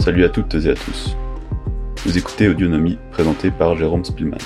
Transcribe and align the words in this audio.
Salut 0.00 0.24
à 0.24 0.28
toutes 0.28 0.54
et 0.54 0.70
à 0.70 0.74
tous. 0.74 1.16
Vous 2.04 2.16
écoutez 2.16 2.48
Audionomie, 2.48 2.96
présenté 3.10 3.50
par 3.50 3.76
Jérôme 3.76 4.04
Spielmann. 4.04 4.38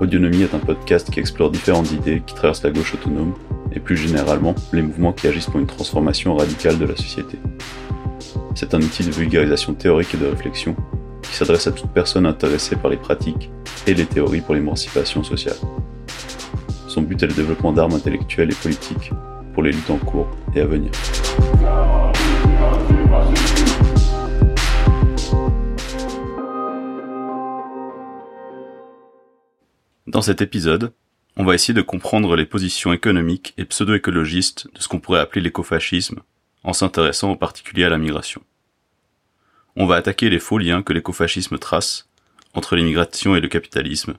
Audionomie 0.00 0.42
est 0.42 0.54
un 0.54 0.60
podcast 0.60 1.10
qui 1.10 1.18
explore 1.18 1.50
différentes 1.50 1.90
idées 1.90 2.22
qui 2.24 2.34
traversent 2.34 2.62
la 2.62 2.70
gauche 2.70 2.94
autonome 2.94 3.34
et 3.72 3.80
plus 3.80 3.96
généralement 3.96 4.54
les 4.72 4.82
mouvements 4.82 5.12
qui 5.12 5.26
agissent 5.26 5.46
pour 5.46 5.58
une 5.58 5.66
transformation 5.66 6.36
radicale 6.36 6.78
de 6.78 6.84
la 6.84 6.94
société. 6.94 7.38
C'est 8.54 8.74
un 8.74 8.78
outil 8.80 9.04
de 9.04 9.10
vulgarisation 9.10 9.74
théorique 9.74 10.14
et 10.14 10.18
de 10.18 10.26
réflexion 10.26 10.76
qui 11.22 11.34
s'adresse 11.34 11.66
à 11.66 11.72
toute 11.72 11.90
personne 11.90 12.26
intéressée 12.26 12.76
par 12.76 12.90
les 12.90 12.96
pratiques 12.96 13.50
et 13.88 13.94
les 13.94 14.04
théories 14.04 14.42
pour 14.42 14.54
l'émancipation 14.54 15.24
sociale. 15.24 15.56
Son 16.88 17.00
but 17.00 17.22
est 17.22 17.26
le 17.26 17.32
développement 17.32 17.72
d'armes 17.72 17.94
intellectuelles 17.94 18.50
et 18.50 18.54
politiques 18.54 19.12
pour 19.54 19.62
les 19.62 19.72
luttes 19.72 19.88
en 19.88 19.96
cours 19.96 20.28
et 20.54 20.60
à 20.60 20.66
venir. 20.66 20.90
Dans 30.06 30.20
cet 30.20 30.42
épisode, 30.42 30.92
on 31.36 31.44
va 31.44 31.54
essayer 31.54 31.72
de 31.72 31.80
comprendre 31.80 32.36
les 32.36 32.44
positions 32.44 32.92
économiques 32.92 33.54
et 33.56 33.64
pseudo-écologistes 33.64 34.68
de 34.74 34.82
ce 34.82 34.88
qu'on 34.88 35.00
pourrait 35.00 35.20
appeler 35.20 35.40
l'écofascisme, 35.40 36.20
en 36.62 36.74
s'intéressant 36.74 37.30
en 37.30 37.36
particulier 37.36 37.84
à 37.84 37.88
la 37.88 37.96
migration. 37.96 38.42
On 39.76 39.86
va 39.86 39.96
attaquer 39.96 40.28
les 40.28 40.40
faux 40.40 40.58
liens 40.58 40.82
que 40.82 40.92
l'écofascisme 40.92 41.56
trace 41.56 42.07
entre 42.54 42.76
l'immigration 42.76 43.36
et 43.36 43.40
le 43.40 43.48
capitalisme, 43.48 44.14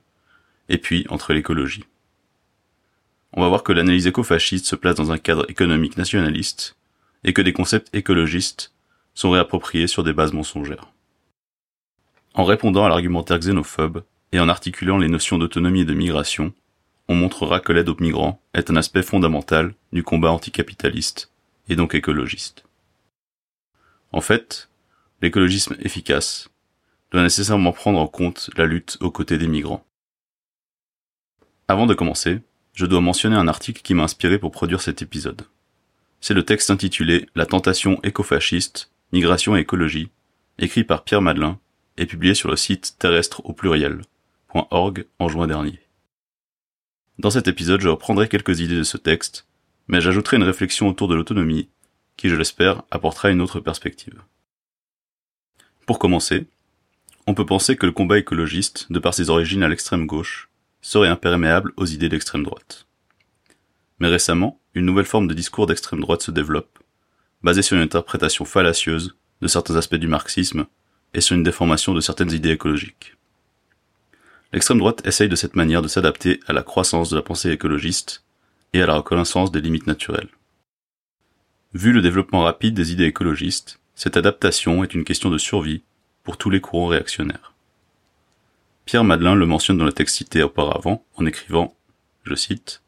et 0.69 0.77
puis 0.77 1.05
entre 1.09 1.33
l'écologie. 1.33 1.85
On 3.33 3.41
va 3.41 3.49
voir 3.49 3.63
que 3.63 3.71
l'analyse 3.71 4.07
écofasciste 4.07 4.65
se 4.65 4.75
place 4.75 4.95
dans 4.95 5.11
un 5.11 5.17
cadre 5.17 5.49
économique 5.49 5.97
nationaliste, 5.97 6.75
et 7.23 7.33
que 7.33 7.41
des 7.41 7.53
concepts 7.53 7.93
écologistes 7.93 8.73
sont 9.13 9.31
réappropriés 9.31 9.87
sur 9.87 10.03
des 10.03 10.13
bases 10.13 10.33
mensongères. 10.33 10.91
En 12.33 12.43
répondant 12.43 12.85
à 12.85 12.89
l'argumentaire 12.89 13.39
xénophobe, 13.39 14.03
et 14.31 14.39
en 14.39 14.49
articulant 14.49 14.97
les 14.97 15.07
notions 15.07 15.37
d'autonomie 15.37 15.81
et 15.81 15.85
de 15.85 15.93
migration, 15.93 16.53
on 17.07 17.15
montrera 17.15 17.59
que 17.59 17.73
l'aide 17.73 17.89
aux 17.89 17.97
migrants 17.99 18.39
est 18.53 18.69
un 18.69 18.75
aspect 18.75 19.01
fondamental 19.01 19.73
du 19.91 20.03
combat 20.03 20.31
anticapitaliste 20.31 21.31
et 21.67 21.75
donc 21.75 21.95
écologiste. 21.95 22.63
En 24.11 24.21
fait, 24.21 24.69
l'écologisme 25.21 25.75
efficace 25.79 26.49
doit 27.11 27.23
nécessairement 27.23 27.71
prendre 27.71 27.99
en 27.99 28.07
compte 28.07 28.49
la 28.55 28.65
lutte 28.65 28.97
aux 29.01 29.11
côtés 29.11 29.37
des 29.37 29.47
migrants. 29.47 29.85
Avant 31.67 31.85
de 31.85 31.93
commencer, 31.93 32.41
je 32.73 32.85
dois 32.85 33.01
mentionner 33.01 33.35
un 33.35 33.47
article 33.47 33.81
qui 33.81 33.93
m'a 33.93 34.03
inspiré 34.03 34.39
pour 34.39 34.51
produire 34.51 34.81
cet 34.81 35.01
épisode. 35.01 35.43
C'est 36.21 36.33
le 36.33 36.43
texte 36.43 36.69
intitulé 36.69 37.29
La 37.35 37.45
tentation 37.45 37.99
écofasciste, 38.03 38.91
migration 39.11 39.55
et 39.55 39.61
écologie, 39.61 40.09
écrit 40.57 40.83
par 40.83 41.03
Pierre 41.03 41.21
Madelin 41.21 41.59
et 41.97 42.05
publié 42.05 42.33
sur 42.33 42.49
le 42.49 42.55
site 42.55 42.95
terrestre 42.99 43.41
au 43.45 43.55
en 44.53 45.27
juin 45.27 45.47
dernier. 45.47 45.79
Dans 47.19 47.29
cet 47.29 47.47
épisode, 47.47 47.81
je 47.81 47.89
reprendrai 47.89 48.29
quelques 48.29 48.61
idées 48.61 48.77
de 48.77 48.83
ce 48.83 48.97
texte, 48.97 49.45
mais 49.87 50.01
j'ajouterai 50.01 50.37
une 50.37 50.43
réflexion 50.43 50.87
autour 50.87 51.07
de 51.07 51.15
l'autonomie, 51.15 51.69
qui, 52.15 52.29
je 52.29 52.35
l'espère, 52.35 52.83
apportera 52.91 53.29
une 53.29 53.41
autre 53.41 53.59
perspective. 53.59 54.21
Pour 55.85 55.99
commencer, 55.99 56.47
on 57.29 57.35
peut 57.35 57.45
penser 57.45 57.75
que 57.75 57.85
le 57.85 57.91
combat 57.91 58.17
écologiste, 58.17 58.87
de 58.91 58.97
par 58.97 59.13
ses 59.13 59.29
origines 59.29 59.61
à 59.61 59.67
l'extrême 59.67 60.07
gauche, 60.07 60.49
serait 60.81 61.09
imperméable 61.09 61.73
aux 61.77 61.85
idées 61.85 62.09
d'extrême 62.09 62.41
droite. 62.41 62.87
Mais 63.99 64.07
récemment, 64.07 64.59
une 64.73 64.87
nouvelle 64.87 65.05
forme 65.05 65.27
de 65.27 65.35
discours 65.35 65.67
d'extrême 65.67 65.99
droite 65.99 66.23
se 66.23 66.31
développe, 66.31 66.79
basée 67.43 67.61
sur 67.61 67.77
une 67.77 67.83
interprétation 67.83 68.45
fallacieuse 68.45 69.15
de 69.43 69.47
certains 69.47 69.75
aspects 69.75 69.93
du 69.93 70.07
marxisme 70.07 70.65
et 71.13 71.21
sur 71.21 71.35
une 71.35 71.43
déformation 71.43 71.93
de 71.93 72.01
certaines 72.01 72.31
idées 72.31 72.49
écologiques. 72.49 73.15
L'extrême 74.51 74.79
droite 74.79 75.05
essaye 75.05 75.29
de 75.29 75.35
cette 75.35 75.55
manière 75.55 75.83
de 75.83 75.87
s'adapter 75.87 76.39
à 76.47 76.53
la 76.53 76.63
croissance 76.63 77.11
de 77.11 77.15
la 77.15 77.21
pensée 77.21 77.51
écologiste 77.51 78.23
et 78.73 78.81
à 78.81 78.87
la 78.87 78.95
reconnaissance 78.95 79.51
des 79.51 79.61
limites 79.61 79.85
naturelles. 79.85 80.29
Vu 81.75 81.91
le 81.91 82.01
développement 82.01 82.41
rapide 82.41 82.73
des 82.73 82.91
idées 82.91 83.05
écologistes, 83.05 83.79
cette 83.93 84.17
adaptation 84.17 84.83
est 84.83 84.95
une 84.95 85.03
question 85.03 85.29
de 85.29 85.37
survie 85.37 85.83
pour 86.23 86.37
tous 86.37 86.49
les 86.49 86.61
courants 86.61 86.87
réactionnaires. 86.87 87.53
Pierre 88.85 89.03
Madelin 89.03 89.35
le 89.35 89.45
mentionne 89.45 89.77
dans 89.77 89.85
le 89.85 89.93
texte 89.93 90.15
cité 90.15 90.41
auparavant 90.41 91.03
en 91.15 91.25
écrivant, 91.25 91.75
je 92.23 92.35
cite, 92.35 92.81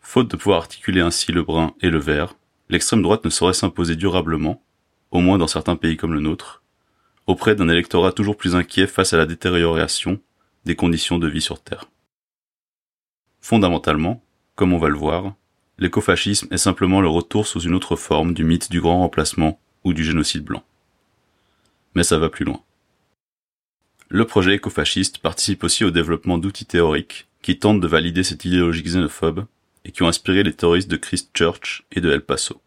Faute 0.00 0.30
de 0.30 0.36
pouvoir 0.36 0.58
articuler 0.58 1.00
ainsi 1.00 1.32
le 1.32 1.42
brun 1.42 1.74
et 1.80 1.90
le 1.90 1.98
vert, 1.98 2.34
l'extrême 2.68 3.02
droite 3.02 3.24
ne 3.24 3.30
saurait 3.30 3.54
s'imposer 3.54 3.96
durablement, 3.96 4.62
au 5.10 5.20
moins 5.20 5.38
dans 5.38 5.46
certains 5.46 5.76
pays 5.76 5.96
comme 5.96 6.14
le 6.14 6.20
nôtre, 6.20 6.62
auprès 7.26 7.54
d'un 7.54 7.68
électorat 7.68 8.12
toujours 8.12 8.36
plus 8.36 8.54
inquiet 8.54 8.86
face 8.86 9.12
à 9.12 9.16
la 9.16 9.26
détérioration 9.26 10.20
des 10.64 10.76
conditions 10.76 11.18
de 11.18 11.28
vie 11.28 11.40
sur 11.40 11.62
Terre. 11.62 11.88
Fondamentalement, 13.40 14.22
comme 14.54 14.72
on 14.72 14.78
va 14.78 14.88
le 14.88 14.96
voir, 14.96 15.34
l'écofascisme 15.78 16.48
est 16.50 16.58
simplement 16.58 17.00
le 17.00 17.08
retour 17.08 17.46
sous 17.46 17.60
une 17.60 17.74
autre 17.74 17.96
forme 17.96 18.34
du 18.34 18.44
mythe 18.44 18.70
du 18.70 18.80
grand 18.80 18.98
remplacement 18.98 19.58
ou 19.84 19.92
du 19.92 20.04
génocide 20.04 20.44
blanc. 20.44 20.62
Mais 21.94 22.04
ça 22.04 22.18
va 22.18 22.28
plus 22.28 22.44
loin. 22.44 22.62
Le 24.08 24.24
projet 24.24 24.54
écofasciste 24.54 25.18
participe 25.18 25.62
aussi 25.64 25.84
au 25.84 25.90
développement 25.90 26.38
d'outils 26.38 26.66
théoriques 26.66 27.28
qui 27.42 27.58
tentent 27.58 27.80
de 27.80 27.86
valider 27.86 28.24
cette 28.24 28.44
idéologie 28.44 28.82
xénophobe 28.82 29.46
et 29.84 29.92
qui 29.92 30.02
ont 30.02 30.08
inspiré 30.08 30.42
les 30.42 30.52
terroristes 30.52 30.90
de 30.90 30.96
Christchurch 30.96 31.84
et 31.92 32.00
de 32.00 32.10
El 32.10 32.20
Paso. 32.20 32.60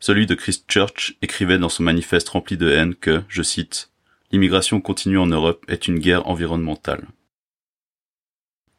Celui 0.00 0.26
de 0.26 0.34
Christchurch 0.34 1.16
écrivait 1.22 1.58
dans 1.58 1.68
son 1.68 1.82
manifeste 1.82 2.28
rempli 2.28 2.56
de 2.56 2.68
haine 2.68 2.94
que, 2.94 3.22
je 3.28 3.42
cite, 3.42 3.90
l'immigration 4.32 4.80
continue 4.80 5.18
en 5.18 5.26
Europe 5.26 5.64
est 5.68 5.88
une 5.88 5.98
guerre 5.98 6.26
environnementale. 6.28 7.06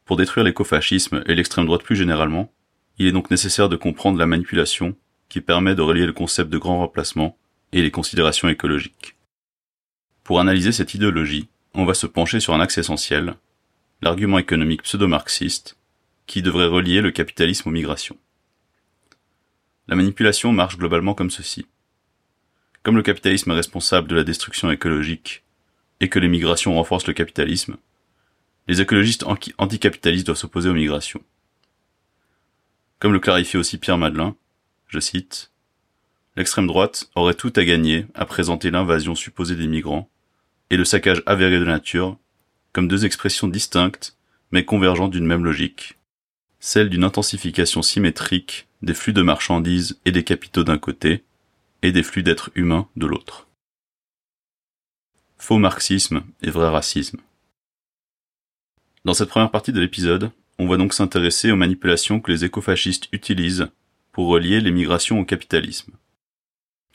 Pour 0.05 0.17
détruire 0.17 0.43
l'écofascisme 0.43 1.23
et 1.25 1.35
l'extrême 1.35 1.65
droite 1.65 1.83
plus 1.83 1.95
généralement, 1.95 2.51
il 2.97 3.07
est 3.07 3.11
donc 3.11 3.31
nécessaire 3.31 3.69
de 3.69 3.77
comprendre 3.77 4.19
la 4.19 4.25
manipulation 4.25 4.95
qui 5.29 5.39
permet 5.39 5.75
de 5.75 5.81
relier 5.81 6.05
le 6.05 6.13
concept 6.13 6.49
de 6.49 6.57
grand 6.57 6.79
remplacement 6.79 7.37
et 7.71 7.81
les 7.81 7.91
considérations 7.91 8.49
écologiques. 8.49 9.15
Pour 10.23 10.39
analyser 10.39 10.71
cette 10.71 10.93
idéologie, 10.93 11.49
on 11.73 11.85
va 11.85 11.93
se 11.93 12.07
pencher 12.07 12.39
sur 12.39 12.53
un 12.53 12.59
axe 12.59 12.77
essentiel, 12.77 13.35
l'argument 14.01 14.39
économique 14.39 14.83
pseudo-marxiste, 14.83 15.77
qui 16.27 16.41
devrait 16.41 16.67
relier 16.67 17.01
le 17.01 17.11
capitalisme 17.11 17.69
aux 17.69 17.71
migrations. 17.71 18.17
La 19.87 19.95
manipulation 19.95 20.51
marche 20.51 20.77
globalement 20.77 21.15
comme 21.15 21.31
ceci. 21.31 21.65
Comme 22.83 22.95
le 22.95 23.01
capitalisme 23.01 23.51
est 23.51 23.55
responsable 23.55 24.07
de 24.07 24.15
la 24.15 24.23
destruction 24.23 24.69
écologique 24.69 25.43
et 25.99 26.09
que 26.09 26.19
les 26.19 26.27
migrations 26.27 26.75
renforcent 26.75 27.07
le 27.07 27.13
capitalisme, 27.13 27.77
les 28.67 28.81
écologistes 28.81 29.25
anticapitalistes 29.57 30.27
doivent 30.27 30.37
s'opposer 30.37 30.69
aux 30.69 30.75
migrations. 30.75 31.23
Comme 32.99 33.13
le 33.13 33.19
clarifie 33.19 33.57
aussi 33.57 33.79
Pierre 33.79 33.97
Madelin, 33.97 34.35
je 34.87 34.99
cite, 34.99 35.51
L'extrême 36.35 36.67
droite 36.67 37.09
aurait 37.15 37.33
tout 37.33 37.51
à 37.55 37.65
gagner 37.65 38.05
à 38.13 38.25
présenter 38.25 38.71
l'invasion 38.71 39.15
supposée 39.15 39.55
des 39.55 39.67
migrants 39.67 40.09
et 40.69 40.77
le 40.77 40.85
saccage 40.85 41.23
avéré 41.25 41.59
de 41.59 41.63
la 41.63 41.73
nature 41.73 42.17
comme 42.71 42.87
deux 42.87 43.05
expressions 43.05 43.47
distinctes 43.47 44.15
mais 44.51 44.65
convergentes 44.65 45.11
d'une 45.11 45.25
même 45.25 45.45
logique, 45.45 45.97
celle 46.59 46.89
d'une 46.89 47.03
intensification 47.03 47.81
symétrique 47.81 48.67
des 48.81 48.93
flux 48.93 49.13
de 49.13 49.21
marchandises 49.21 49.99
et 50.05 50.11
des 50.11 50.23
capitaux 50.23 50.63
d'un 50.63 50.77
côté, 50.77 51.23
et 51.81 51.91
des 51.91 52.03
flux 52.03 52.23
d'êtres 52.23 52.51
humains 52.55 52.87
de 52.95 53.05
l'autre. 53.05 53.47
Faux 55.37 55.57
marxisme 55.57 56.23
et 56.41 56.49
vrai 56.49 56.67
racisme. 56.67 57.19
Dans 59.05 59.13
cette 59.13 59.29
première 59.29 59.51
partie 59.51 59.71
de 59.71 59.79
l'épisode, 59.79 60.31
on 60.57 60.67
va 60.67 60.75
donc 60.75 60.93
s'intéresser 60.93 61.51
aux 61.51 61.55
manipulations 61.55 62.19
que 62.19 62.31
les 62.31 62.43
écofascistes 62.43 63.07
utilisent 63.13 63.69
pour 64.11 64.27
relier 64.27 64.59
les 64.59 64.71
migrations 64.71 65.19
au 65.19 65.25
capitalisme. 65.25 65.93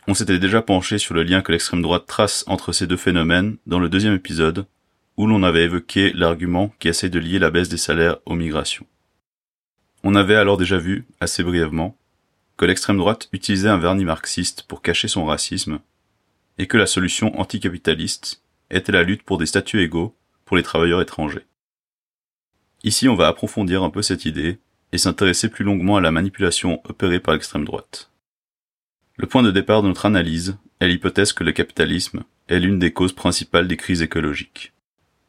On 0.07 0.15
s'était 0.15 0.39
déjà 0.39 0.61
penché 0.61 0.99
sur 0.99 1.15
le 1.15 1.23
lien 1.23 1.41
que 1.41 1.51
l'extrême 1.51 1.81
droite 1.81 2.07
trace 2.07 2.45
entre 2.47 2.73
ces 2.73 2.87
deux 2.87 2.97
phénomènes 2.97 3.57
dans 3.67 3.79
le 3.79 3.89
deuxième 3.89 4.15
épisode, 4.15 4.67
où 5.17 5.27
l'on 5.27 5.43
avait 5.43 5.65
évoqué 5.65 6.13
l'argument 6.13 6.75
qui 6.79 6.89
essaie 6.89 7.09
de 7.09 7.19
lier 7.19 7.39
la 7.39 7.51
baisse 7.51 7.71
des 7.71 7.79
salaires 7.79 8.19
aux 8.27 8.35
migrations. 8.35 8.87
On 10.03 10.15
avait 10.15 10.35
alors 10.35 10.59
déjà 10.59 10.77
vu, 10.77 11.07
assez 11.21 11.43
brièvement, 11.43 11.97
que 12.59 12.67
l'extrême 12.67 12.99
droite 12.99 13.29
utilisait 13.33 13.71
un 13.71 13.79
vernis 13.79 14.05
marxiste 14.05 14.65
pour 14.69 14.83
cacher 14.83 15.09
son 15.09 15.25
racisme, 15.25 15.79
et 16.59 16.67
que 16.67 16.77
la 16.77 16.87
solution 16.87 17.41
anticapitaliste 17.41 18.43
était 18.71 18.93
la 18.93 19.03
lutte 19.03 19.23
pour 19.23 19.39
des 19.39 19.47
statuts 19.47 19.83
égaux 19.83 20.15
pour 20.45 20.57
les 20.57 20.63
travailleurs 20.63 21.01
étrangers. 21.01 21.47
Ici, 22.83 23.09
on 23.09 23.15
va 23.15 23.29
approfondir 23.29 23.83
un 23.83 23.91
peu 23.91 24.03
cette 24.03 24.27
idée 24.27 24.59
et 24.93 24.99
s'intéresser 24.99 25.49
plus 25.49 25.65
longuement 25.65 25.97
à 25.97 26.03
la 26.03 26.11
manipulation 26.11 26.83
opérée 26.85 27.19
par 27.19 27.33
l'extrême 27.33 27.65
droite. 27.65 28.11
Le 29.17 29.27
point 29.29 29.43
de 29.43 29.53
départ 29.53 29.83
de 29.83 29.89
notre 29.89 30.07
analyse 30.07 30.57
est 30.81 30.89
l'hypothèse 30.89 31.33
que 31.33 31.45
le 31.45 31.53
capitalisme 31.53 32.25
est 32.49 32.59
l'une 32.59 32.81
des 32.81 32.93
causes 32.93 33.13
principales 33.13 33.69
des 33.69 33.77
crises 33.77 34.03
écologiques, 34.03 34.73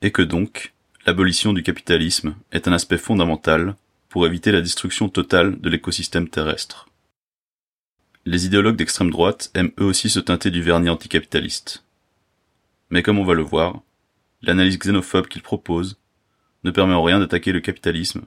et 0.01 0.11
que 0.11 0.23
donc, 0.23 0.73
l'abolition 1.05 1.53
du 1.53 1.61
capitalisme 1.61 2.35
est 2.51 2.67
un 2.67 2.73
aspect 2.73 2.97
fondamental 2.97 3.75
pour 4.09 4.25
éviter 4.25 4.51
la 4.51 4.61
destruction 4.61 5.07
totale 5.07 5.61
de 5.61 5.69
l'écosystème 5.69 6.29
terrestre. 6.29 6.89
Les 8.25 8.47
idéologues 8.47 8.75
d'extrême 8.75 9.11
droite 9.11 9.51
aiment 9.53 9.71
eux 9.79 9.85
aussi 9.85 10.09
se 10.09 10.19
teinter 10.19 10.49
du 10.49 10.63
vernis 10.63 10.89
anticapitaliste. 10.89 11.83
Mais 12.89 13.03
comme 13.03 13.19
on 13.19 13.25
va 13.25 13.35
le 13.35 13.43
voir, 13.43 13.81
l'analyse 14.41 14.79
xénophobe 14.79 15.27
qu'ils 15.27 15.43
proposent 15.43 15.99
ne 16.63 16.71
permet 16.71 16.95
en 16.95 17.03
rien 17.03 17.19
d'attaquer 17.19 17.51
le 17.51 17.59
capitalisme, 17.59 18.23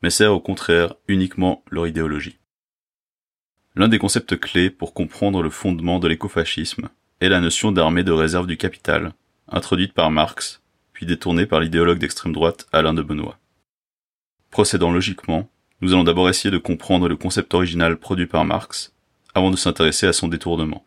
mais 0.00 0.10
sert 0.10 0.32
au 0.32 0.38
contraire 0.38 0.94
uniquement 1.08 1.64
leur 1.70 1.88
idéologie. 1.88 2.38
L'un 3.74 3.88
des 3.88 3.98
concepts 3.98 4.38
clés 4.38 4.68
pour 4.68 4.92
comprendre 4.92 5.42
le 5.42 5.48
fondement 5.48 5.98
de 5.98 6.06
l'écofascisme 6.06 6.88
est 7.20 7.30
la 7.30 7.40
notion 7.40 7.72
d'armée 7.72 8.04
de 8.04 8.12
réserve 8.12 8.46
du 8.46 8.58
capital, 8.58 9.14
introduite 9.48 9.94
par 9.94 10.10
Marx, 10.10 10.60
puis 10.92 11.06
détournée 11.06 11.46
par 11.46 11.60
l'idéologue 11.60 11.98
d'extrême 11.98 12.34
droite 12.34 12.66
Alain 12.72 12.92
de 12.92 13.02
Benoît. 13.02 13.38
Procédant 14.50 14.92
logiquement, 14.92 15.48
nous 15.80 15.94
allons 15.94 16.04
d'abord 16.04 16.28
essayer 16.28 16.50
de 16.50 16.58
comprendre 16.58 17.08
le 17.08 17.16
concept 17.16 17.54
original 17.54 17.96
produit 17.96 18.26
par 18.26 18.44
Marx, 18.44 18.92
avant 19.34 19.50
de 19.50 19.56
s'intéresser 19.56 20.06
à 20.06 20.12
son 20.12 20.28
détournement. 20.28 20.84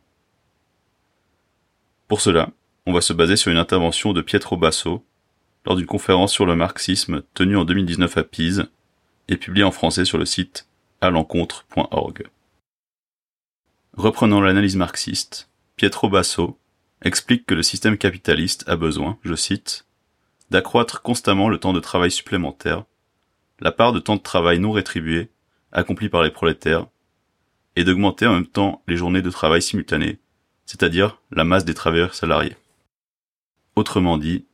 Pour 2.07 2.21
cela, 2.21 2.51
on 2.85 2.93
va 2.93 3.01
se 3.01 3.13
baser 3.13 3.35
sur 3.35 3.51
une 3.51 3.57
intervention 3.57 4.13
de 4.13 4.21
Pietro 4.21 4.57
Basso 4.57 5.03
lors 5.65 5.75
d'une 5.75 5.87
conférence 5.87 6.31
sur 6.31 6.45
le 6.45 6.55
marxisme 6.55 7.23
tenue 7.33 7.57
en 7.57 7.65
2019 7.65 8.17
à 8.17 8.23
Pise 8.23 8.67
et 9.27 9.37
publiée 9.37 9.63
en 9.63 9.71
français 9.71 10.05
sur 10.05 10.19
le 10.19 10.25
site 10.25 10.67
alencontre.org. 11.01 12.27
Reprenant 13.97 14.41
l'analyse 14.41 14.75
marxiste, 14.75 15.49
Pietro 15.77 16.09
Basso 16.09 16.59
explique 17.01 17.45
que 17.45 17.53
le 17.53 17.63
système 17.63 17.97
capitaliste 17.97 18.67
a 18.67 18.75
besoin, 18.75 19.17
je 19.23 19.35
cite, 19.35 19.85
d'accroître 20.49 21.01
constamment 21.01 21.47
le 21.47 21.59
temps 21.59 21.71
de 21.71 21.79
travail 21.79 22.11
supplémentaire, 22.11 22.83
la 23.61 23.71
part 23.71 23.93
de 23.93 24.01
temps 24.01 24.17
de 24.17 24.21
travail 24.21 24.59
non 24.59 24.73
rétribué 24.73 25.29
accompli 25.71 26.09
par 26.09 26.23
les 26.23 26.29
prolétaires, 26.29 26.87
et 27.77 27.85
d'augmenter 27.85 28.27
en 28.27 28.33
même 28.33 28.47
temps 28.47 28.81
les 28.85 28.97
journées 28.97 29.21
de 29.21 29.29
travail 29.29 29.61
simultanées, 29.61 30.19
c'est-à-dire 30.65 31.21
la 31.31 31.45
masse 31.45 31.63
des 31.63 31.73
travailleurs 31.73 32.15
salariés. 32.15 32.57
Autrement 33.77 34.17
dit, 34.17 34.45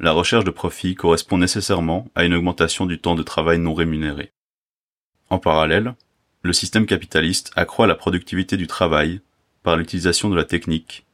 la 0.00 0.10
recherche 0.10 0.44
de 0.44 0.50
profit 0.50 0.96
correspond 0.96 1.38
nécessairement 1.38 2.08
à 2.16 2.24
une 2.24 2.34
augmentation 2.34 2.84
du 2.84 2.98
temps 2.98 3.14
de 3.14 3.22
travail 3.22 3.60
non 3.60 3.74
rémunéré. 3.74 4.32
En 5.30 5.38
parallèle, 5.38 5.94
le 6.48 6.54
système 6.54 6.86
capitaliste 6.86 7.50
accroît 7.56 7.86
la 7.86 7.94
productivité 7.94 8.56
du 8.56 8.66
travail 8.66 9.20
par 9.62 9.76
l'utilisation 9.76 10.30
de 10.30 10.34
la 10.34 10.46
technique, 10.46 11.04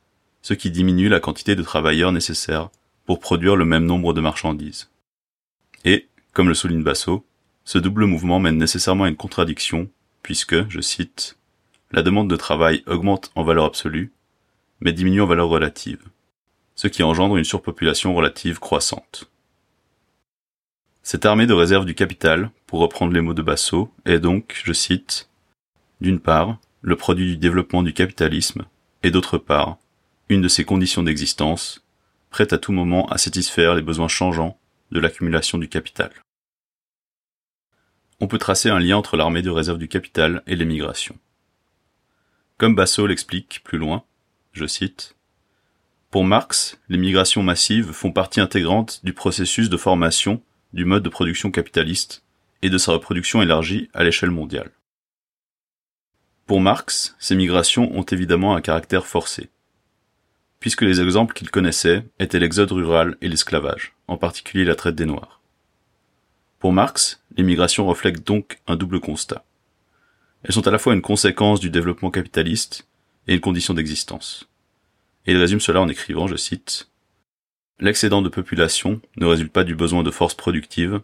ce 0.42 0.54
qui 0.54 0.70
diminue 0.70 1.08
la 1.08 1.18
quantité 1.18 1.56
de 1.56 1.62
travailleurs 1.64 2.12
nécessaires 2.12 2.70
pour 3.04 3.18
produire 3.18 3.56
le 3.56 3.64
même 3.64 3.84
nombre 3.84 4.14
de 4.14 4.20
marchandises. 4.20 4.90
Et, 5.84 6.06
comme 6.32 6.48
le 6.48 6.54
souligne 6.54 6.84
Basso, 6.84 7.26
ce 7.64 7.78
double 7.78 8.06
mouvement 8.06 8.38
mène 8.38 8.58
nécessairement 8.58 9.04
à 9.04 9.08
une 9.08 9.16
contradiction, 9.16 9.90
puisque, 10.22 10.68
je 10.70 10.80
cite, 10.80 11.36
la 11.90 12.02
demande 12.02 12.30
de 12.30 12.36
travail 12.36 12.84
augmente 12.86 13.32
en 13.34 13.42
valeur 13.42 13.64
absolue, 13.64 14.12
mais 14.78 14.92
diminue 14.92 15.22
en 15.22 15.26
valeur 15.26 15.48
relative, 15.48 16.04
ce 16.76 16.86
qui 16.86 17.02
engendre 17.02 17.38
une 17.38 17.44
surpopulation 17.44 18.14
relative 18.14 18.60
croissante. 18.60 19.28
Cette 21.06 21.26
armée 21.26 21.46
de 21.46 21.52
réserve 21.52 21.84
du 21.84 21.94
capital, 21.94 22.50
pour 22.66 22.80
reprendre 22.80 23.12
les 23.12 23.20
mots 23.20 23.34
de 23.34 23.42
Basso, 23.42 23.92
est 24.06 24.18
donc, 24.18 24.58
je 24.64 24.72
cite, 24.72 25.28
d'une 26.00 26.18
part, 26.18 26.56
le 26.80 26.96
produit 26.96 27.26
du 27.26 27.36
développement 27.36 27.82
du 27.82 27.92
capitalisme, 27.92 28.64
et 29.02 29.10
d'autre 29.10 29.36
part, 29.36 29.76
une 30.30 30.40
de 30.40 30.48
ses 30.48 30.64
conditions 30.64 31.02
d'existence, 31.02 31.84
prête 32.30 32.54
à 32.54 32.58
tout 32.58 32.72
moment 32.72 33.06
à 33.10 33.18
satisfaire 33.18 33.74
les 33.74 33.82
besoins 33.82 34.08
changeants 34.08 34.58
de 34.92 34.98
l'accumulation 34.98 35.58
du 35.58 35.68
capital. 35.68 36.10
On 38.18 38.26
peut 38.26 38.38
tracer 38.38 38.70
un 38.70 38.78
lien 38.78 38.96
entre 38.96 39.18
l'armée 39.18 39.42
de 39.42 39.50
réserve 39.50 39.78
du 39.78 39.88
capital 39.88 40.42
et 40.46 40.56
l'émigration. 40.56 41.18
Comme 42.56 42.74
Basso 42.74 43.06
l'explique 43.06 43.60
plus 43.62 43.76
loin, 43.76 44.04
je 44.52 44.64
cite, 44.66 45.16
Pour 46.10 46.24
Marx, 46.24 46.80
les 46.88 46.96
migrations 46.96 47.42
massives 47.42 47.92
font 47.92 48.10
partie 48.10 48.40
intégrante 48.40 49.04
du 49.04 49.12
processus 49.12 49.68
de 49.68 49.76
formation 49.76 50.40
du 50.74 50.84
mode 50.84 51.04
de 51.04 51.08
production 51.08 51.52
capitaliste 51.52 52.24
et 52.60 52.68
de 52.68 52.78
sa 52.78 52.92
reproduction 52.92 53.40
élargie 53.40 53.88
à 53.94 54.02
l'échelle 54.02 54.32
mondiale. 54.32 54.72
Pour 56.46 56.60
Marx, 56.60 57.14
ces 57.20 57.36
migrations 57.36 57.96
ont 57.96 58.02
évidemment 58.02 58.56
un 58.56 58.60
caractère 58.60 59.06
forcé, 59.06 59.50
puisque 60.58 60.82
les 60.82 61.00
exemples 61.00 61.32
qu'il 61.32 61.50
connaissait 61.50 62.04
étaient 62.18 62.40
l'exode 62.40 62.72
rural 62.72 63.16
et 63.20 63.28
l'esclavage, 63.28 63.94
en 64.08 64.16
particulier 64.16 64.64
la 64.64 64.74
traite 64.74 64.96
des 64.96 65.06
Noirs. 65.06 65.40
Pour 66.58 66.72
Marx, 66.72 67.22
les 67.36 67.44
migrations 67.44 67.86
reflètent 67.86 68.26
donc 68.26 68.58
un 68.66 68.74
double 68.74 68.98
constat. 68.98 69.44
Elles 70.42 70.54
sont 70.54 70.66
à 70.66 70.72
la 70.72 70.78
fois 70.78 70.94
une 70.94 71.02
conséquence 71.02 71.60
du 71.60 71.70
développement 71.70 72.10
capitaliste 72.10 72.88
et 73.28 73.34
une 73.34 73.40
condition 73.40 73.74
d'existence. 73.74 74.48
Et 75.26 75.32
il 75.32 75.38
résume 75.38 75.60
cela 75.60 75.80
en 75.80 75.88
écrivant, 75.88 76.26
je 76.26 76.36
cite, 76.36 76.88
L'excédent 77.80 78.22
de 78.22 78.28
population 78.28 79.00
ne 79.16 79.26
résulte 79.26 79.52
pas 79.52 79.64
du 79.64 79.74
besoin 79.74 80.02
de 80.02 80.10
force 80.10 80.34
productive, 80.34 81.00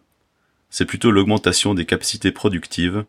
c'est 0.69 0.85
plutôt 0.85 1.11
l'augmentation 1.11 1.73
des 1.73 1.85
capacités 1.85 2.31
productives 2.31 3.05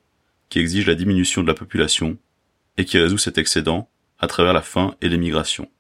qui 0.48 0.58
exige 0.58 0.86
la 0.86 0.96
diminution 0.96 1.42
de 1.42 1.46
la 1.46 1.54
population 1.54 2.18
et 2.76 2.84
qui 2.84 2.98
résout 2.98 3.18
cet 3.18 3.38
excédent 3.38 3.88
à 4.18 4.26
travers 4.26 4.52
la 4.52 4.62
faim 4.62 4.96
et 5.00 5.08
l'émigration. 5.08 5.70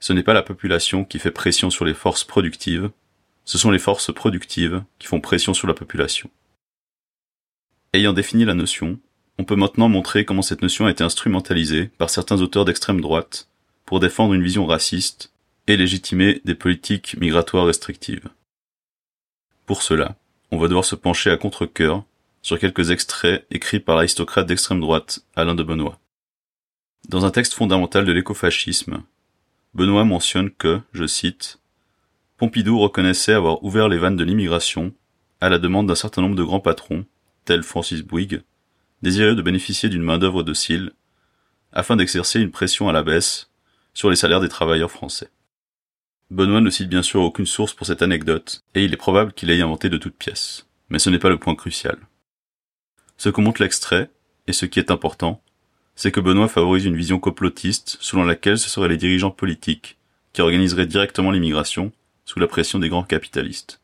Ce 0.00 0.12
n'est 0.12 0.22
pas 0.22 0.34
la 0.34 0.42
population 0.42 1.04
qui 1.04 1.18
fait 1.18 1.30
pression 1.30 1.70
sur 1.70 1.86
les 1.86 1.94
forces 1.94 2.24
productives, 2.24 2.90
ce 3.46 3.56
sont 3.56 3.70
les 3.70 3.78
forces 3.78 4.12
productives 4.12 4.84
qui 4.98 5.06
font 5.06 5.20
pression 5.20 5.54
sur 5.54 5.66
la 5.66 5.74
population. 5.74 6.30
Ayant 7.94 8.12
défini 8.12 8.44
la 8.44 8.54
notion, 8.54 8.98
on 9.38 9.44
peut 9.44 9.56
maintenant 9.56 9.88
montrer 9.88 10.26
comment 10.26 10.42
cette 10.42 10.62
notion 10.62 10.84
a 10.84 10.90
été 10.90 11.02
instrumentalisée 11.04 11.86
par 11.86 12.10
certains 12.10 12.42
auteurs 12.42 12.66
d'extrême 12.66 13.00
droite 13.00 13.48
pour 13.86 14.00
défendre 14.00 14.34
une 14.34 14.42
vision 14.42 14.66
raciste 14.66 15.32
et 15.66 15.76
légitimer 15.76 16.40
des 16.44 16.54
politiques 16.54 17.16
migratoires 17.18 17.66
restrictives. 17.66 18.28
Pour 19.66 19.82
cela, 19.82 20.16
on 20.50 20.58
va 20.58 20.68
devoir 20.68 20.84
se 20.84 20.94
pencher 20.94 21.30
à 21.30 21.36
contre-cœur 21.36 22.04
sur 22.42 22.58
quelques 22.58 22.90
extraits 22.90 23.44
écrits 23.50 23.80
par 23.80 23.96
l'aristocrate 23.96 24.46
d'extrême 24.46 24.80
droite 24.80 25.20
Alain 25.34 25.56
de 25.56 25.64
Benoît. 25.64 25.98
Dans 27.08 27.24
un 27.24 27.30
texte 27.30 27.54
fondamental 27.54 28.04
de 28.04 28.12
l'écofascisme, 28.12 29.02
Benoît 29.74 30.04
mentionne 30.04 30.50
que, 30.50 30.80
je 30.92 31.06
cite, 31.06 31.58
Pompidou 32.36 32.78
reconnaissait 32.78 33.32
avoir 33.32 33.64
ouvert 33.64 33.88
les 33.88 33.98
vannes 33.98 34.16
de 34.16 34.24
l'immigration 34.24 34.92
à 35.40 35.48
la 35.48 35.58
demande 35.58 35.88
d'un 35.88 35.94
certain 35.94 36.22
nombre 36.22 36.36
de 36.36 36.42
grands 36.42 36.60
patrons, 36.60 37.04
tels 37.44 37.62
Francis 37.62 38.02
Bouygues, 38.02 38.42
désireux 39.02 39.34
de 39.34 39.42
bénéficier 39.42 39.88
d'une 39.88 40.02
main-d'œuvre 40.02 40.42
docile, 40.42 40.92
afin 41.72 41.96
d'exercer 41.96 42.40
une 42.40 42.50
pression 42.50 42.88
à 42.88 42.92
la 42.92 43.02
baisse 43.02 43.50
sur 43.94 44.10
les 44.10 44.16
salaires 44.16 44.40
des 44.40 44.48
travailleurs 44.48 44.90
français. 44.90 45.30
Benoît 46.30 46.60
ne 46.60 46.70
cite 46.70 46.88
bien 46.88 47.02
sûr 47.02 47.22
aucune 47.22 47.46
source 47.46 47.72
pour 47.72 47.86
cette 47.86 48.02
anecdote, 48.02 48.64
et 48.74 48.84
il 48.84 48.92
est 48.92 48.96
probable 48.96 49.32
qu'il 49.32 49.48
ait 49.48 49.62
inventé 49.62 49.88
de 49.88 49.96
toutes 49.96 50.16
pièces. 50.16 50.66
Mais 50.88 50.98
ce 50.98 51.08
n'est 51.08 51.20
pas 51.20 51.28
le 51.28 51.38
point 51.38 51.54
crucial. 51.54 51.98
Ce 53.16 53.28
que 53.28 53.40
montre 53.40 53.62
l'extrait, 53.62 54.10
et 54.48 54.52
ce 54.52 54.66
qui 54.66 54.80
est 54.80 54.90
important, 54.90 55.40
c'est 55.94 56.10
que 56.10 56.20
Benoît 56.20 56.48
favorise 56.48 56.84
une 56.84 56.96
vision 56.96 57.20
complotiste 57.20 57.96
selon 58.00 58.24
laquelle 58.24 58.58
ce 58.58 58.68
seraient 58.68 58.88
les 58.88 58.96
dirigeants 58.96 59.30
politiques 59.30 59.98
qui 60.32 60.42
organiseraient 60.42 60.86
directement 60.86 61.30
l'immigration 61.30 61.92
sous 62.24 62.40
la 62.40 62.48
pression 62.48 62.80
des 62.80 62.88
grands 62.88 63.04
capitalistes. 63.04 63.80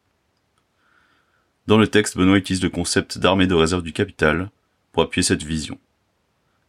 Dans 1.68 1.78
le 1.78 1.86
texte, 1.86 2.16
Benoît 2.16 2.38
utilise 2.38 2.62
le 2.62 2.70
concept 2.70 3.18
d'armée 3.18 3.46
de 3.46 3.54
réserve 3.54 3.84
du 3.84 3.92
capital 3.92 4.50
pour 4.90 5.04
appuyer 5.04 5.22
cette 5.22 5.44
vision. 5.44 5.78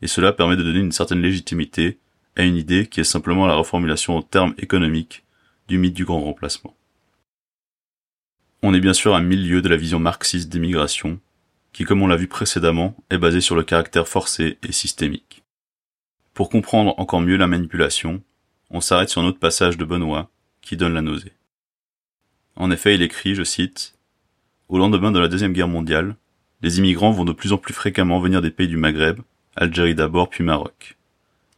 Et 0.03 0.07
cela 0.07 0.33
permet 0.33 0.55
de 0.55 0.63
donner 0.63 0.79
une 0.79 0.91
certaine 0.91 1.21
légitimité 1.21 1.97
à 2.35 2.43
une 2.43 2.57
idée 2.57 2.85
qui 2.85 2.99
est 2.99 3.05
simplement 3.05 3.47
la 3.47 3.55
reformulation 3.55 4.15
en 4.15 4.21
termes 4.21 4.53
économiques 4.59 5.23
du 5.81 5.91
du 5.91 6.05
grand 6.05 6.21
remplacement. 6.21 6.75
On 8.61 8.73
est 8.73 8.79
bien 8.79 8.93
sûr 8.93 9.15
à 9.15 9.21
mille 9.21 9.47
lieues 9.47 9.61
de 9.61 9.69
la 9.69 9.75
vision 9.75 9.99
marxiste 9.99 10.49
des 10.49 10.59
migrations, 10.59 11.19
qui, 11.73 11.83
comme 11.83 12.01
on 12.01 12.07
l'a 12.07 12.15
vu 12.15 12.27
précédemment, 12.27 12.95
est 13.09 13.17
basée 13.17 13.41
sur 13.41 13.55
le 13.55 13.63
caractère 13.63 14.07
forcé 14.07 14.59
et 14.63 14.71
systémique. 14.71 15.43
Pour 16.33 16.49
comprendre 16.49 16.93
encore 16.97 17.21
mieux 17.21 17.37
la 17.37 17.47
manipulation, 17.47 18.21
on 18.69 18.81
s'arrête 18.81 19.09
sur 19.09 19.21
un 19.21 19.25
autre 19.25 19.39
passage 19.39 19.77
de 19.77 19.85
Benoît, 19.85 20.29
qui 20.61 20.77
donne 20.77 20.93
la 20.93 21.01
nausée. 21.01 21.33
En 22.55 22.71
effet, 22.71 22.95
il 22.95 23.01
écrit, 23.01 23.35
je 23.35 23.43
cite, 23.43 23.95
Au 24.69 24.77
lendemain 24.77 25.11
de 25.11 25.19
la 25.19 25.27
Deuxième 25.27 25.53
Guerre 25.53 25.67
mondiale, 25.67 26.15
les 26.61 26.77
immigrants 26.77 27.11
vont 27.11 27.25
de 27.25 27.33
plus 27.33 27.51
en 27.51 27.57
plus 27.57 27.73
fréquemment 27.73 28.19
venir 28.19 28.41
des 28.41 28.51
pays 28.51 28.67
du 28.67 28.77
Maghreb, 28.77 29.19
Algérie 29.55 29.95
d'abord 29.95 30.29
puis 30.29 30.43
Maroc. 30.43 30.97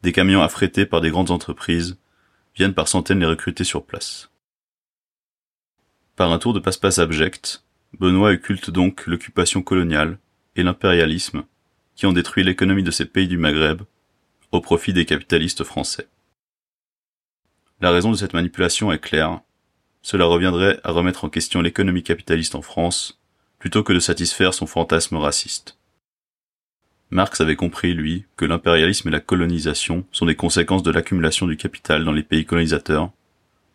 Des 0.02 0.12
camions 0.12 0.42
affrétés 0.42 0.86
par 0.86 1.02
des 1.02 1.10
grandes 1.10 1.32
entreprises 1.32 1.98
viennent 2.56 2.74
par 2.74 2.88
centaines 2.88 3.20
les 3.20 3.26
recruter 3.26 3.64
sur 3.64 3.86
place. 3.86 4.30
Par 6.16 6.32
un 6.32 6.40
tour 6.40 6.54
de 6.54 6.60
passe-passe 6.60 7.00
abject, 7.00 7.64
Benoît 8.00 8.32
occulte 8.32 8.70
donc 8.70 9.06
l'occupation 9.06 9.62
coloniale 9.62 10.18
et 10.56 10.64
l'impérialisme 10.64 11.44
qui 11.96 12.06
ont 12.06 12.14
détruit 12.14 12.44
l'économie 12.44 12.84
de 12.84 12.92
ces 12.92 13.06
pays 13.06 13.28
du 13.28 13.38
Maghreb 13.38 13.82
au 14.52 14.62
profit 14.62 14.94
des 14.94 15.06
capitalistes 15.06 15.64
français. 15.64 16.08
La 17.82 17.92
raison 17.92 18.12
de 18.12 18.18
cette 18.18 18.34
manipulation 18.34 18.92
est 18.92 19.00
claire, 19.00 19.42
cela 20.02 20.26
reviendrait 20.26 20.80
à 20.84 20.92
remettre 20.92 21.26
en 21.26 21.30
question 21.30 21.62
l'économie 21.62 22.04
capitaliste 22.04 22.56
en 22.56 22.62
France, 22.62 23.20
plutôt 23.60 23.84
que 23.84 23.92
de 23.92 24.00
satisfaire 24.00 24.54
son 24.54 24.68
fantasme 24.68 25.18
raciste. 25.18 25.78
Marx 27.12 27.40
avait 27.40 27.56
compris, 27.56 27.94
lui, 27.94 28.26
que 28.36 28.46
l'impérialisme 28.46 29.08
et 29.08 29.12
la 29.12 29.20
colonisation 29.20 30.06
sont 30.12 30.26
des 30.26 30.36
conséquences 30.36 30.84
de 30.84 30.92
l'accumulation 30.92 31.48
du 31.48 31.56
capital 31.56 32.04
dans 32.04 32.12
les 32.12 32.24
pays 32.24 32.46
colonisateurs, 32.46 33.12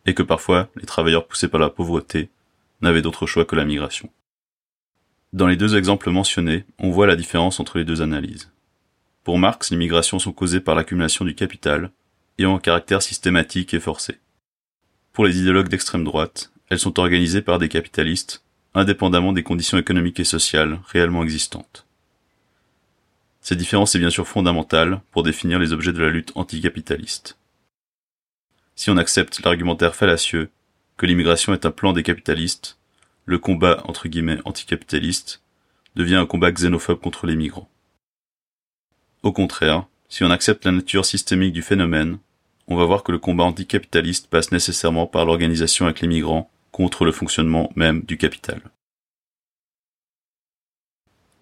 et 0.05 0.13
que 0.13 0.23
parfois 0.23 0.69
les 0.75 0.85
travailleurs 0.85 1.27
poussés 1.27 1.47
par 1.47 1.59
la 1.59 1.69
pauvreté 1.69 2.29
n'avaient 2.81 3.01
d'autre 3.01 3.27
choix 3.27 3.45
que 3.45 3.55
la 3.55 3.65
migration. 3.65 4.09
Dans 5.33 5.47
les 5.47 5.55
deux 5.55 5.77
exemples 5.77 6.09
mentionnés, 6.09 6.65
on 6.77 6.91
voit 6.91 7.07
la 7.07 7.15
différence 7.15 7.59
entre 7.59 7.77
les 7.77 7.85
deux 7.85 8.01
analyses. 8.01 8.51
Pour 9.23 9.37
Marx, 9.37 9.71
les 9.71 9.77
migrations 9.77 10.19
sont 10.19 10.33
causées 10.33 10.59
par 10.59 10.75
l'accumulation 10.75 11.23
du 11.23 11.35
capital 11.35 11.91
et 12.37 12.45
ont 12.45 12.55
un 12.55 12.59
caractère 12.59 13.01
systématique 13.01 13.73
et 13.73 13.79
forcé. 13.79 14.17
Pour 15.13 15.25
les 15.25 15.39
idéologues 15.39 15.69
d'extrême 15.69 16.03
droite, 16.03 16.51
elles 16.69 16.79
sont 16.79 16.99
organisées 16.99 17.41
par 17.41 17.59
des 17.59 17.69
capitalistes, 17.69 18.43
indépendamment 18.73 19.33
des 19.33 19.43
conditions 19.43 19.77
économiques 19.77 20.19
et 20.19 20.25
sociales 20.25 20.79
réellement 20.87 21.23
existantes. 21.23 21.85
Cette 23.41 23.57
différence 23.57 23.95
est 23.95 23.99
bien 23.99 24.11
sûr 24.11 24.27
fondamentale 24.27 25.01
pour 25.11 25.23
définir 25.23 25.57
les 25.57 25.73
objets 25.73 25.93
de 25.93 26.01
la 26.01 26.11
lutte 26.11 26.31
anticapitaliste. 26.35 27.37
Si 28.75 28.89
on 28.89 28.97
accepte 28.97 29.41
l'argumentaire 29.43 29.95
fallacieux 29.95 30.49
que 30.95 31.07
l'immigration 31.07 31.53
est 31.53 31.65
un 31.65 31.71
plan 31.71 31.93
des 31.93 32.03
capitalistes, 32.03 32.77
le 33.25 33.39
combat 33.39 33.81
entre 33.85 34.07
guillemets 34.07 34.39
anticapitaliste 34.45 35.41
devient 35.95 36.15
un 36.15 36.25
combat 36.25 36.51
xénophobe 36.51 36.99
contre 36.99 37.25
les 37.25 37.35
migrants. 37.35 37.69
Au 39.23 39.31
contraire, 39.31 39.87
si 40.07 40.23
on 40.23 40.31
accepte 40.31 40.65
la 40.65 40.71
nature 40.71 41.05
systémique 41.05 41.53
du 41.53 41.61
phénomène, 41.61 42.19
on 42.67 42.75
va 42.75 42.85
voir 42.85 43.03
que 43.03 43.11
le 43.11 43.19
combat 43.19 43.43
anticapitaliste 43.43 44.27
passe 44.27 44.51
nécessairement 44.51 45.07
par 45.07 45.25
l'organisation 45.25 45.85
avec 45.85 46.01
les 46.01 46.07
migrants 46.07 46.49
contre 46.71 47.05
le 47.05 47.11
fonctionnement 47.11 47.71
même 47.75 48.01
du 48.03 48.17
capital. 48.17 48.61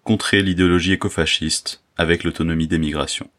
Contrer 0.02 0.42
l'idéologie 0.42 0.92
écofasciste 0.92 1.79
avec 1.96 2.24
l'autonomie 2.24 2.68
des 2.68 2.78
migrations. 2.78 3.30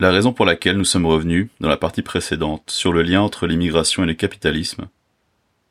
La 0.00 0.10
raison 0.10 0.32
pour 0.32 0.46
laquelle 0.46 0.76
nous 0.76 0.84
sommes 0.84 1.06
revenus, 1.06 1.48
dans 1.60 1.68
la 1.68 1.76
partie 1.76 2.02
précédente, 2.02 2.70
sur 2.70 2.92
le 2.92 3.02
lien 3.02 3.20
entre 3.20 3.46
l'immigration 3.46 4.02
et 4.02 4.06
le 4.06 4.14
capitalisme, 4.14 4.88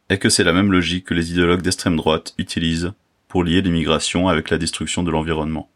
est 0.08 0.20
que 0.20 0.30
c'est 0.30 0.46
la 0.46 0.54
même 0.54 0.72
logique 0.72 1.06
que 1.06 1.14
les 1.14 1.32
idéologues 1.32 1.62
d'extrême 1.62 1.98
droite 1.98 2.34
utilisent 2.38 2.94
pour 3.28 3.44
lier 3.44 3.62
l'immigration 3.62 4.30
avec 4.30 4.50
la 4.50 4.58
destruction 4.58 5.04
de 5.04 5.12
l'environnement. 5.12 5.70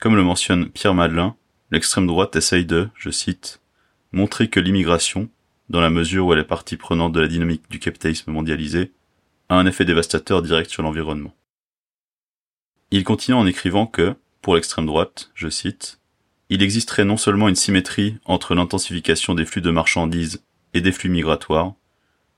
Comme 0.00 0.16
le 0.16 0.22
mentionne 0.22 0.68
Pierre 0.68 0.94
Madelin, 0.94 1.34
l'extrême 1.70 2.06
droite 2.06 2.36
essaye 2.36 2.66
de, 2.66 2.88
je 2.94 3.10
cite, 3.10 3.60
montrer 4.12 4.48
que 4.48 4.60
l'immigration, 4.60 5.28
dans 5.70 5.80
la 5.80 5.90
mesure 5.90 6.26
où 6.26 6.32
elle 6.32 6.40
est 6.40 6.44
partie 6.44 6.76
prenante 6.76 7.12
de 7.12 7.20
la 7.20 7.28
dynamique 7.28 7.70
du 7.70 7.78
capitalisme 7.78 8.32
mondialisé, 8.32 8.92
a 9.48 9.56
un 9.56 9.66
effet 9.66 9.84
dévastateur 9.84 10.42
direct 10.42 10.70
sur 10.70 10.82
l'environnement. 10.82 11.34
Il 12.90 13.04
continue 13.04 13.36
en 13.36 13.46
écrivant 13.46 13.86
que, 13.86 14.14
pour 14.42 14.54
l'extrême 14.54 14.86
droite, 14.86 15.30
je 15.34 15.48
cite, 15.48 16.00
il 16.50 16.62
existerait 16.62 17.04
non 17.04 17.16
seulement 17.16 17.48
une 17.48 17.56
symétrie 17.56 18.18
entre 18.24 18.54
l'intensification 18.54 19.34
des 19.34 19.46
flux 19.46 19.62
de 19.62 19.70
marchandises 19.70 20.44
et 20.74 20.80
des 20.80 20.92
flux 20.92 21.08
migratoires, 21.08 21.74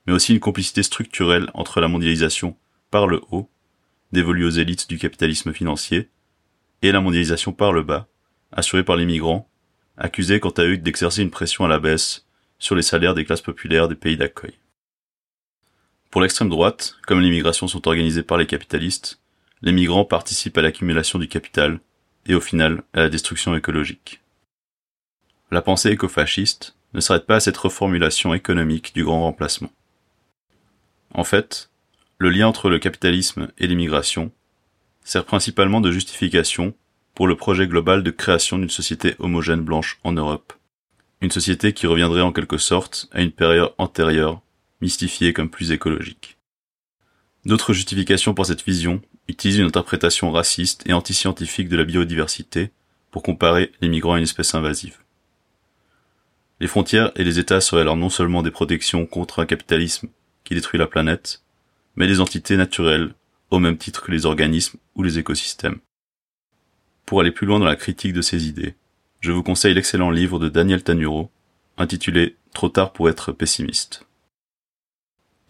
mais 0.06 0.12
aussi 0.12 0.32
une 0.32 0.40
complicité 0.40 0.82
structurelle 0.82 1.50
entre 1.54 1.80
la 1.80 1.88
mondialisation 1.88 2.56
par 2.90 3.06
le 3.06 3.20
haut, 3.30 3.50
dévolue 4.12 4.44
aux 4.44 4.50
élites 4.50 4.88
du 4.88 4.98
capitalisme 4.98 5.52
financier, 5.52 6.10
et 6.82 6.92
la 6.92 7.00
mondialisation 7.00 7.52
par 7.52 7.72
le 7.72 7.82
bas, 7.82 8.06
assurée 8.52 8.84
par 8.84 8.96
les 8.96 9.06
migrants, 9.06 9.48
accusés 9.96 10.40
quant 10.40 10.50
à 10.50 10.62
eux 10.62 10.76
d'exercer 10.76 11.22
une 11.22 11.30
pression 11.30 11.64
à 11.64 11.68
la 11.68 11.78
baisse 11.78 12.26
sur 12.58 12.74
les 12.74 12.82
salaires 12.82 13.14
des 13.14 13.24
classes 13.24 13.42
populaires 13.42 13.88
des 13.88 13.94
pays 13.94 14.16
d'accueil. 14.16 14.54
Pour 16.10 16.20
l'extrême 16.20 16.48
droite, 16.48 16.96
comme 17.06 17.20
les 17.20 17.30
migrations 17.30 17.68
sont 17.68 17.88
organisées 17.88 18.22
par 18.22 18.38
les 18.38 18.46
capitalistes, 18.46 19.20
les 19.62 19.72
migrants 19.72 20.04
participent 20.04 20.58
à 20.58 20.62
l'accumulation 20.62 21.18
du 21.18 21.28
capital 21.28 21.80
et 22.26 22.34
au 22.34 22.40
final 22.40 22.82
à 22.92 23.00
la 23.00 23.08
destruction 23.08 23.54
écologique. 23.54 24.20
La 25.50 25.62
pensée 25.62 25.90
écofasciste 25.90 26.76
ne 26.94 27.00
s'arrête 27.00 27.26
pas 27.26 27.36
à 27.36 27.40
cette 27.40 27.56
reformulation 27.56 28.34
économique 28.34 28.94
du 28.94 29.04
grand 29.04 29.22
remplacement. 29.22 29.70
En 31.14 31.24
fait, 31.24 31.70
le 32.18 32.30
lien 32.30 32.48
entre 32.48 32.68
le 32.68 32.78
capitalisme 32.78 33.48
et 33.58 33.66
l'immigration 33.66 34.32
sert 35.04 35.24
principalement 35.24 35.80
de 35.80 35.92
justification 35.92 36.74
pour 37.14 37.26
le 37.28 37.36
projet 37.36 37.66
global 37.66 38.02
de 38.02 38.10
création 38.10 38.58
d'une 38.58 38.70
société 38.70 39.14
homogène 39.18 39.62
blanche 39.62 39.98
en 40.04 40.12
Europe, 40.12 40.52
une 41.20 41.30
société 41.30 41.72
qui 41.72 41.86
reviendrait 41.86 42.22
en 42.22 42.32
quelque 42.32 42.58
sorte 42.58 43.08
à 43.12 43.22
une 43.22 43.32
période 43.32 43.72
antérieure, 43.78 44.42
mystifiée 44.80 45.32
comme 45.32 45.48
plus 45.48 45.72
écologique. 45.72 46.36
D'autres 47.44 47.72
justifications 47.72 48.34
pour 48.34 48.46
cette 48.46 48.64
vision 48.64 49.00
utilisent 49.28 49.58
une 49.58 49.66
interprétation 49.66 50.30
raciste 50.30 50.82
et 50.86 50.92
antiscientifique 50.92 51.68
de 51.68 51.76
la 51.76 51.84
biodiversité 51.84 52.70
pour 53.10 53.22
comparer 53.22 53.72
les 53.80 53.88
migrants 53.88 54.14
à 54.14 54.18
une 54.18 54.24
espèce 54.24 54.54
invasive. 54.54 54.98
Les 56.60 56.68
frontières 56.68 57.12
et 57.16 57.24
les 57.24 57.38
États 57.38 57.60
seraient 57.60 57.82
alors 57.82 57.96
non 57.96 58.08
seulement 58.08 58.42
des 58.42 58.50
protections 58.50 59.06
contre 59.06 59.40
un 59.40 59.46
capitalisme 59.46 60.08
qui 60.44 60.54
détruit 60.54 60.78
la 60.78 60.86
planète, 60.86 61.42
mais 61.96 62.06
des 62.06 62.20
entités 62.20 62.56
naturelles 62.56 63.14
au 63.50 63.58
même 63.58 63.78
titre 63.78 64.02
que 64.02 64.12
les 64.12 64.26
organismes 64.26 64.78
ou 64.94 65.02
les 65.02 65.18
écosystèmes. 65.18 65.78
Pour 67.04 67.20
aller 67.20 67.30
plus 67.30 67.46
loin 67.46 67.58
dans 67.58 67.66
la 67.66 67.76
critique 67.76 68.12
de 68.12 68.22
ces 68.22 68.48
idées, 68.48 68.74
je 69.20 69.32
vous 69.32 69.42
conseille 69.42 69.74
l'excellent 69.74 70.10
livre 70.10 70.38
de 70.38 70.48
Daniel 70.48 70.82
Tanuro, 70.82 71.30
intitulé 71.78 72.36
Trop 72.54 72.68
tard 72.70 72.92
pour 72.92 73.10
être 73.10 73.32
pessimiste. 73.32 74.06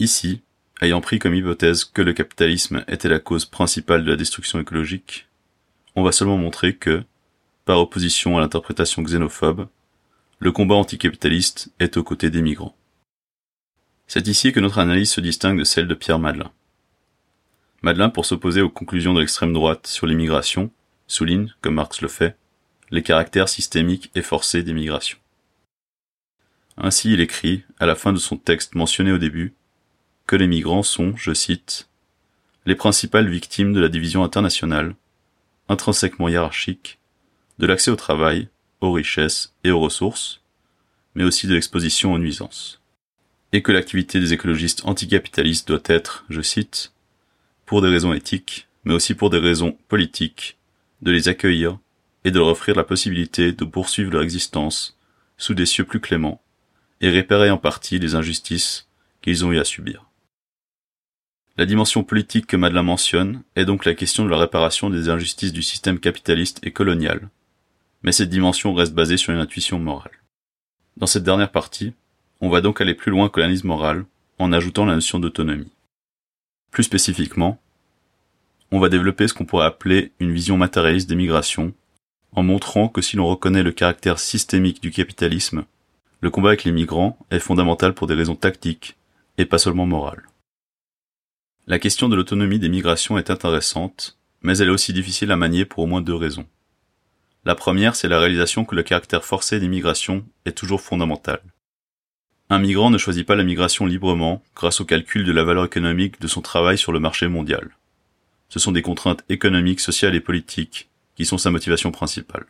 Ici, 0.00 0.42
ayant 0.80 1.00
pris 1.00 1.18
comme 1.18 1.34
hypothèse 1.34 1.84
que 1.84 2.02
le 2.02 2.12
capitalisme 2.12 2.84
était 2.88 3.08
la 3.08 3.18
cause 3.18 3.44
principale 3.44 4.04
de 4.04 4.10
la 4.10 4.16
destruction 4.16 4.60
écologique, 4.60 5.26
on 5.94 6.02
va 6.02 6.12
seulement 6.12 6.36
montrer 6.36 6.76
que, 6.76 7.04
par 7.64 7.78
opposition 7.78 8.36
à 8.36 8.40
l'interprétation 8.40 9.02
xénophobe, 9.02 9.68
le 10.38 10.52
combat 10.52 10.74
anticapitaliste 10.74 11.70
est 11.80 11.96
aux 11.96 12.04
côtés 12.04 12.30
des 12.30 12.42
migrants. 12.42 12.76
C'est 14.06 14.28
ici 14.28 14.52
que 14.52 14.60
notre 14.60 14.78
analyse 14.78 15.10
se 15.10 15.20
distingue 15.20 15.58
de 15.58 15.64
celle 15.64 15.88
de 15.88 15.94
Pierre 15.94 16.18
Madelin. 16.18 16.52
Madelin, 17.82 18.10
pour 18.10 18.26
s'opposer 18.26 18.60
aux 18.60 18.70
conclusions 18.70 19.14
de 19.14 19.20
l'extrême 19.20 19.52
droite 19.52 19.86
sur 19.86 20.06
l'immigration, 20.06 20.70
souligne, 21.06 21.52
comme 21.60 21.74
Marx 21.74 22.02
le 22.02 22.08
fait, 22.08 22.36
les 22.90 23.02
caractères 23.02 23.48
systémiques 23.48 24.10
et 24.14 24.22
forcés 24.22 24.62
des 24.62 24.74
migrations. 24.74 25.18
Ainsi 26.76 27.12
il 27.14 27.20
écrit, 27.20 27.64
à 27.78 27.86
la 27.86 27.94
fin 27.94 28.12
de 28.12 28.18
son 28.18 28.36
texte 28.36 28.74
mentionné 28.74 29.12
au 29.12 29.18
début, 29.18 29.54
que 30.26 30.36
les 30.36 30.48
migrants 30.48 30.82
sont, 30.82 31.16
je 31.16 31.32
cite, 31.32 31.88
les 32.64 32.74
principales 32.74 33.28
victimes 33.28 33.72
de 33.72 33.80
la 33.80 33.88
division 33.88 34.24
internationale, 34.24 34.96
intrinsèquement 35.68 36.28
hiérarchique, 36.28 36.98
de 37.58 37.66
l'accès 37.66 37.90
au 37.90 37.96
travail, 37.96 38.48
aux 38.80 38.92
richesses 38.92 39.54
et 39.62 39.70
aux 39.70 39.80
ressources, 39.80 40.40
mais 41.14 41.24
aussi 41.24 41.46
de 41.46 41.54
l'exposition 41.54 42.12
aux 42.12 42.18
nuisances. 42.18 42.80
Et 43.52 43.62
que 43.62 43.72
l'activité 43.72 44.18
des 44.18 44.32
écologistes 44.32 44.82
anticapitalistes 44.84 45.68
doit 45.68 45.80
être, 45.86 46.24
je 46.28 46.40
cite, 46.40 46.92
pour 47.64 47.80
des 47.80 47.88
raisons 47.88 48.12
éthiques, 48.12 48.66
mais 48.84 48.94
aussi 48.94 49.14
pour 49.14 49.30
des 49.30 49.38
raisons 49.38 49.78
politiques, 49.88 50.58
de 51.02 51.12
les 51.12 51.28
accueillir 51.28 51.78
et 52.24 52.32
de 52.32 52.38
leur 52.38 52.48
offrir 52.48 52.74
la 52.74 52.84
possibilité 52.84 53.52
de 53.52 53.64
poursuivre 53.64 54.10
leur 54.10 54.22
existence 54.22 54.98
sous 55.38 55.54
des 55.54 55.66
cieux 55.66 55.84
plus 55.84 56.00
cléments 56.00 56.42
et 57.00 57.10
réparer 57.10 57.50
en 57.50 57.58
partie 57.58 57.98
les 57.98 58.14
injustices 58.14 58.88
qu'ils 59.22 59.44
ont 59.44 59.52
eu 59.52 59.58
à 59.58 59.64
subir. 59.64 60.05
La 61.58 61.64
dimension 61.64 62.04
politique 62.04 62.46
que 62.46 62.56
Madeleine 62.58 62.84
mentionne 62.84 63.42
est 63.54 63.64
donc 63.64 63.86
la 63.86 63.94
question 63.94 64.26
de 64.26 64.28
la 64.28 64.36
réparation 64.36 64.90
des 64.90 65.08
injustices 65.08 65.54
du 65.54 65.62
système 65.62 65.98
capitaliste 65.98 66.60
et 66.62 66.70
colonial, 66.70 67.30
mais 68.02 68.12
cette 68.12 68.28
dimension 68.28 68.74
reste 68.74 68.92
basée 68.92 69.16
sur 69.16 69.32
une 69.32 69.40
intuition 69.40 69.78
morale. 69.78 70.12
Dans 70.98 71.06
cette 71.06 71.22
dernière 71.22 71.50
partie, 71.50 71.94
on 72.42 72.50
va 72.50 72.60
donc 72.60 72.82
aller 72.82 72.92
plus 72.92 73.10
loin 73.10 73.30
que 73.30 73.40
l'analyse 73.40 73.64
morale 73.64 74.04
en 74.38 74.52
ajoutant 74.52 74.84
la 74.84 74.96
notion 74.96 75.18
d'autonomie. 75.18 75.72
Plus 76.72 76.84
spécifiquement, 76.84 77.58
on 78.70 78.78
va 78.78 78.90
développer 78.90 79.26
ce 79.26 79.32
qu'on 79.32 79.46
pourrait 79.46 79.64
appeler 79.64 80.12
une 80.20 80.32
vision 80.32 80.58
matérialiste 80.58 81.08
des 81.08 81.16
migrations, 81.16 81.72
en 82.32 82.42
montrant 82.42 82.88
que 82.88 83.00
si 83.00 83.16
l'on 83.16 83.28
reconnaît 83.28 83.62
le 83.62 83.72
caractère 83.72 84.18
systémique 84.18 84.82
du 84.82 84.90
capitalisme, 84.90 85.64
le 86.20 86.28
combat 86.28 86.50
avec 86.50 86.64
les 86.64 86.72
migrants 86.72 87.16
est 87.30 87.38
fondamental 87.38 87.94
pour 87.94 88.08
des 88.08 88.14
raisons 88.14 88.36
tactiques 88.36 88.98
et 89.38 89.46
pas 89.46 89.56
seulement 89.56 89.86
morales. 89.86 90.28
La 91.68 91.80
question 91.80 92.08
de 92.08 92.14
l'autonomie 92.14 92.60
des 92.60 92.68
migrations 92.68 93.18
est 93.18 93.28
intéressante, 93.28 94.16
mais 94.40 94.58
elle 94.58 94.68
est 94.68 94.72
aussi 94.72 94.92
difficile 94.92 95.32
à 95.32 95.36
manier 95.36 95.64
pour 95.64 95.82
au 95.82 95.86
moins 95.86 96.00
deux 96.00 96.14
raisons. 96.14 96.46
La 97.44 97.56
première, 97.56 97.96
c'est 97.96 98.06
la 98.06 98.20
réalisation 98.20 98.64
que 98.64 98.76
le 98.76 98.84
caractère 98.84 99.24
forcé 99.24 99.58
des 99.58 99.66
migrations 99.66 100.24
est 100.44 100.56
toujours 100.56 100.80
fondamental. 100.80 101.40
Un 102.50 102.60
migrant 102.60 102.90
ne 102.90 102.98
choisit 102.98 103.26
pas 103.26 103.34
la 103.34 103.42
migration 103.42 103.84
librement 103.84 104.44
grâce 104.54 104.80
au 104.80 104.84
calcul 104.84 105.24
de 105.24 105.32
la 105.32 105.42
valeur 105.42 105.64
économique 105.64 106.20
de 106.20 106.28
son 106.28 106.40
travail 106.40 106.78
sur 106.78 106.92
le 106.92 107.00
marché 107.00 107.26
mondial. 107.26 107.76
Ce 108.48 108.60
sont 108.60 108.70
des 108.70 108.82
contraintes 108.82 109.24
économiques, 109.28 109.80
sociales 109.80 110.14
et 110.14 110.20
politiques 110.20 110.88
qui 111.16 111.24
sont 111.24 111.38
sa 111.38 111.50
motivation 111.50 111.90
principale. 111.90 112.46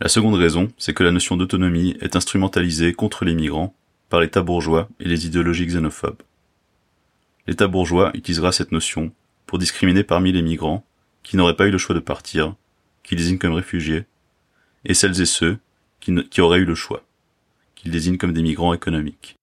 La 0.00 0.08
seconde 0.08 0.36
raison, 0.36 0.70
c'est 0.78 0.94
que 0.94 1.02
la 1.02 1.10
notion 1.10 1.36
d'autonomie 1.36 1.96
est 2.00 2.14
instrumentalisée 2.14 2.92
contre 2.92 3.24
les 3.24 3.34
migrants 3.34 3.74
par 4.10 4.20
l'État 4.20 4.42
bourgeois 4.42 4.88
et 5.00 5.08
les 5.08 5.26
idéologies 5.26 5.66
xénophobes. 5.66 6.22
L'État 7.48 7.66
bourgeois 7.66 8.10
utilisera 8.12 8.52
cette 8.52 8.72
notion 8.72 9.10
pour 9.46 9.58
discriminer 9.58 10.04
parmi 10.04 10.32
les 10.32 10.42
migrants 10.42 10.84
qui 11.22 11.38
n'auraient 11.38 11.56
pas 11.56 11.66
eu 11.66 11.70
le 11.70 11.78
choix 11.78 11.94
de 11.94 12.00
partir, 12.00 12.54
qu'il 13.02 13.16
désigne 13.16 13.38
comme 13.38 13.54
réfugiés, 13.54 14.04
et 14.84 14.92
celles 14.92 15.22
et 15.22 15.26
ceux 15.26 15.58
qui, 15.98 16.40
auraient 16.42 16.58
eu 16.58 16.66
le 16.66 16.74
choix, 16.74 17.02
qu'il 17.74 17.90
désigne 17.90 18.18
comme 18.18 18.34
des 18.34 18.42
migrants 18.42 18.74
économiques. 18.74 19.36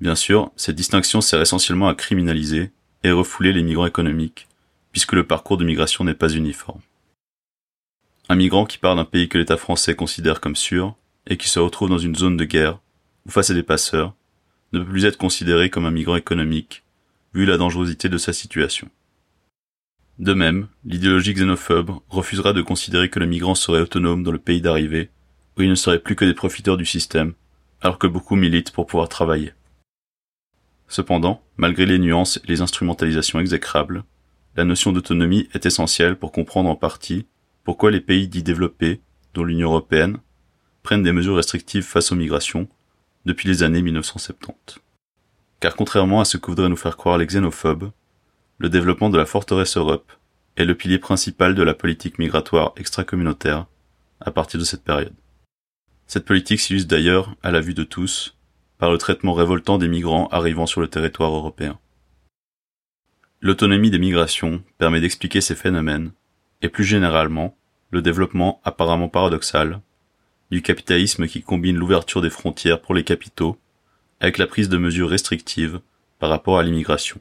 Bien 0.00 0.14
sûr, 0.14 0.50
cette 0.56 0.76
distinction 0.76 1.20
sert 1.20 1.42
essentiellement 1.42 1.88
à 1.88 1.94
criminaliser 1.94 2.72
et 3.02 3.10
refouler 3.10 3.52
les 3.52 3.62
migrants 3.62 3.86
économiques, 3.86 4.48
puisque 4.90 5.12
le 5.12 5.26
parcours 5.26 5.58
de 5.58 5.64
migration 5.66 6.04
n'est 6.04 6.14
pas 6.14 6.30
uniforme. 6.30 6.80
Un 8.30 8.36
migrant 8.36 8.64
qui 8.64 8.78
part 8.78 8.96
d'un 8.96 9.04
pays 9.04 9.28
que 9.28 9.36
l'État 9.36 9.58
français 9.58 9.94
considère 9.94 10.40
comme 10.40 10.56
sûr 10.56 10.96
et 11.26 11.36
qui 11.36 11.50
se 11.50 11.58
retrouve 11.58 11.90
dans 11.90 11.98
une 11.98 12.16
zone 12.16 12.38
de 12.38 12.46
guerre 12.46 12.80
ou 13.26 13.30
face 13.30 13.50
à 13.50 13.54
des 13.54 13.62
passeurs 13.62 14.14
ne 14.72 14.78
peut 14.78 14.88
plus 14.88 15.04
être 15.04 15.18
considéré 15.18 15.68
comme 15.68 15.84
un 15.84 15.90
migrant 15.90 16.16
économique 16.16 16.83
vu 17.34 17.44
la 17.44 17.56
dangerosité 17.56 18.08
de 18.08 18.18
sa 18.18 18.32
situation. 18.32 18.88
De 20.18 20.32
même, 20.32 20.68
l'idéologie 20.84 21.34
xénophobe 21.34 21.98
refusera 22.08 22.52
de 22.52 22.62
considérer 22.62 23.10
que 23.10 23.18
le 23.18 23.26
migrant 23.26 23.56
serait 23.56 23.80
autonome 23.80 24.22
dans 24.22 24.30
le 24.30 24.38
pays 24.38 24.60
d'arrivée, 24.60 25.10
où 25.56 25.62
il 25.62 25.68
ne 25.68 25.74
serait 25.74 25.98
plus 25.98 26.14
que 26.14 26.24
des 26.24 26.34
profiteurs 26.34 26.76
du 26.76 26.86
système, 26.86 27.34
alors 27.80 27.98
que 27.98 28.06
beaucoup 28.06 28.36
militent 28.36 28.70
pour 28.70 28.86
pouvoir 28.86 29.08
travailler. 29.08 29.52
Cependant, 30.88 31.42
malgré 31.56 31.86
les 31.86 31.98
nuances 31.98 32.38
et 32.44 32.46
les 32.46 32.60
instrumentalisations 32.60 33.40
exécrables, 33.40 34.04
la 34.56 34.64
notion 34.64 34.92
d'autonomie 34.92 35.48
est 35.52 35.66
essentielle 35.66 36.16
pour 36.16 36.30
comprendre 36.30 36.70
en 36.70 36.76
partie 36.76 37.26
pourquoi 37.64 37.90
les 37.90 38.00
pays 38.00 38.28
dits 38.28 38.44
développés, 38.44 39.00
dont 39.32 39.42
l'Union 39.42 39.70
européenne, 39.70 40.18
prennent 40.84 41.02
des 41.02 41.12
mesures 41.12 41.36
restrictives 41.36 41.82
face 41.82 42.12
aux 42.12 42.16
migrations 42.16 42.68
depuis 43.24 43.48
les 43.48 43.64
années 43.64 43.82
1970. 43.82 44.78
Car 45.64 45.76
contrairement 45.76 46.20
à 46.20 46.26
ce 46.26 46.36
que 46.36 46.50
voudraient 46.50 46.68
nous 46.68 46.76
faire 46.76 46.98
croire 46.98 47.16
les 47.16 47.24
xénophobes, 47.24 47.90
le 48.58 48.68
développement 48.68 49.08
de 49.08 49.16
la 49.16 49.24
forteresse 49.24 49.78
Europe 49.78 50.12
est 50.58 50.66
le 50.66 50.74
pilier 50.74 50.98
principal 50.98 51.54
de 51.54 51.62
la 51.62 51.72
politique 51.72 52.18
migratoire 52.18 52.74
extracommunautaire 52.76 53.64
à 54.20 54.30
partir 54.30 54.60
de 54.60 54.64
cette 54.66 54.84
période. 54.84 55.14
Cette 56.06 56.26
politique 56.26 56.60
s'illustre 56.60 56.90
d'ailleurs, 56.90 57.34
à 57.42 57.50
la 57.50 57.62
vue 57.62 57.72
de 57.72 57.82
tous, 57.82 58.36
par 58.76 58.90
le 58.90 58.98
traitement 58.98 59.32
révoltant 59.32 59.78
des 59.78 59.88
migrants 59.88 60.28
arrivant 60.28 60.66
sur 60.66 60.82
le 60.82 60.88
territoire 60.88 61.34
européen. 61.34 61.78
L'autonomie 63.40 63.90
des 63.90 63.98
migrations 63.98 64.62
permet 64.76 65.00
d'expliquer 65.00 65.40
ces 65.40 65.54
phénomènes 65.54 66.12
et 66.60 66.68
plus 66.68 66.84
généralement 66.84 67.56
le 67.90 68.02
développement 68.02 68.60
apparemment 68.64 69.08
paradoxal 69.08 69.80
du 70.50 70.60
capitalisme 70.60 71.26
qui 71.26 71.42
combine 71.42 71.78
l'ouverture 71.78 72.20
des 72.20 72.28
frontières 72.28 72.82
pour 72.82 72.94
les 72.94 73.02
capitaux 73.02 73.58
avec 74.20 74.38
la 74.38 74.46
prise 74.46 74.68
de 74.68 74.78
mesures 74.78 75.10
restrictives 75.10 75.80
par 76.18 76.30
rapport 76.30 76.58
à 76.58 76.62
l'immigration. 76.62 77.20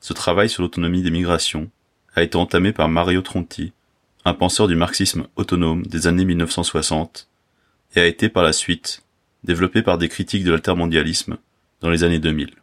Ce 0.00 0.12
travail 0.12 0.48
sur 0.48 0.62
l'autonomie 0.62 1.02
des 1.02 1.10
migrations 1.10 1.70
a 2.14 2.22
été 2.22 2.36
entamé 2.36 2.72
par 2.72 2.88
Mario 2.88 3.22
Tronti, 3.22 3.72
un 4.24 4.34
penseur 4.34 4.68
du 4.68 4.76
marxisme 4.76 5.26
autonome 5.36 5.86
des 5.86 6.06
années 6.06 6.24
1960, 6.24 7.28
et 7.96 8.00
a 8.00 8.06
été 8.06 8.28
par 8.28 8.42
la 8.42 8.52
suite 8.52 9.02
développé 9.44 9.82
par 9.82 9.98
des 9.98 10.08
critiques 10.08 10.44
de 10.44 10.50
l'altermondialisme 10.50 11.38
dans 11.80 11.90
les 11.90 12.04
années 12.04 12.18
2000. 12.18 12.54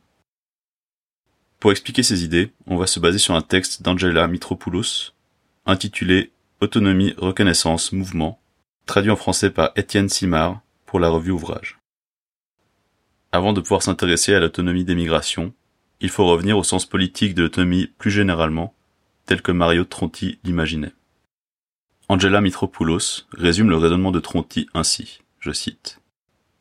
Pour 1.60 1.72
expliquer 1.72 2.04
ces 2.04 2.24
idées, 2.24 2.52
on 2.68 2.78
va 2.78 2.86
se 2.86 3.00
baser 3.00 3.18
sur 3.18 3.34
un 3.34 3.42
texte 3.42 3.82
d'Angela 3.82 4.28
Mitropoulos, 4.28 5.14
intitulé 5.66 6.32
Autonomie, 6.62 7.14
reconnaissance, 7.18 7.92
mouvement, 7.92 8.40
traduit 8.86 9.12
en 9.12 9.18
français 9.18 9.50
par 9.50 9.72
Étienne 9.76 10.08
Simard 10.08 10.62
pour 10.86 11.00
la 11.00 11.10
revue 11.10 11.32
Ouvrage. 11.32 11.78
Avant 13.36 13.52
de 13.52 13.60
pouvoir 13.60 13.84
s'intéresser 13.84 14.34
à 14.34 14.40
l'autonomie 14.40 14.86
des 14.86 14.96
migrations, 14.96 15.54
il 16.00 16.08
faut 16.08 16.26
revenir 16.26 16.58
au 16.58 16.64
sens 16.64 16.86
politique 16.86 17.36
de 17.36 17.44
l'autonomie 17.44 17.88
plus 17.98 18.10
généralement, 18.10 18.74
tel 19.26 19.42
que 19.42 19.52
Mario 19.52 19.84
Tronti 19.84 20.40
l'imaginait. 20.46 20.94
Angela 22.08 22.40
Mitropoulos 22.40 23.26
résume 23.34 23.70
le 23.70 23.76
raisonnement 23.76 24.12
de 24.12 24.22
Tronti 24.22 24.70
ainsi, 24.74 25.20
je 25.42 25.52
cite. 25.52 26.00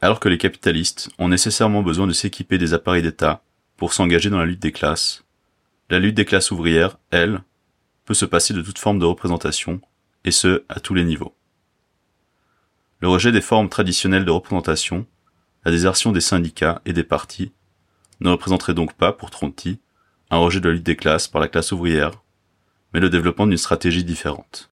Alors 0.01 0.19
que 0.19 0.29
les 0.29 0.37
capitalistes 0.37 1.11
ont 1.21 1.29
nécessairement 1.29 1.85
besoin 1.85 2.09
de 2.09 2.13
s'équiper 2.13 2.59
des 2.59 2.75
appareils 2.75 3.03
d'État 3.03 3.45
pour 3.77 3.93
s'engager 3.93 4.29
dans 4.29 4.39
la 4.39 4.47
lutte 4.47 4.59
des 4.59 4.73
classes, 4.73 5.25
la 5.91 6.01
lutte 6.01 6.17
des 6.17 6.25
classes 6.25 6.51
ouvrières, 6.51 6.99
elle, 7.13 7.45
peut 8.05 8.15
se 8.15 8.25
passer 8.25 8.53
de 8.53 8.63
toute 8.63 8.81
forme 8.81 8.99
de 8.99 9.05
représentation, 9.05 9.81
et 10.25 10.33
ce, 10.33 10.65
à 10.69 10.81
tous 10.81 10.95
les 10.95 11.05
niveaux. 11.05 11.37
Le 12.99 13.07
rejet 13.07 13.31
des 13.31 13.41
formes 13.41 13.69
traditionnelles 13.69 14.25
de 14.25 14.33
représentation, 14.33 15.07
la 15.65 15.71
désertion 15.71 16.13
des 16.13 16.21
syndicats 16.21 16.83
et 16.85 16.93
des 16.93 17.05
partis, 17.05 17.53
ne 18.21 18.31
représenterait 18.31 18.75
donc 18.75 18.95
pas, 18.95 19.13
pour 19.13 19.31
Tronti, 19.31 19.79
un 20.31 20.39
rejet 20.39 20.61
de 20.61 20.69
la 20.69 20.75
lutte 20.75 20.85
des 20.85 20.97
classes 20.97 21.29
par 21.29 21.41
la 21.41 21.49
classe 21.49 21.73
ouvrière, 21.73 22.23
mais 22.93 23.01
le 23.01 23.11
développement 23.11 23.47
d'une 23.47 23.57
stratégie 23.57 24.05
différente. 24.05 24.71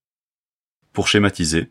Pour 0.92 1.08
schématiser, 1.08 1.70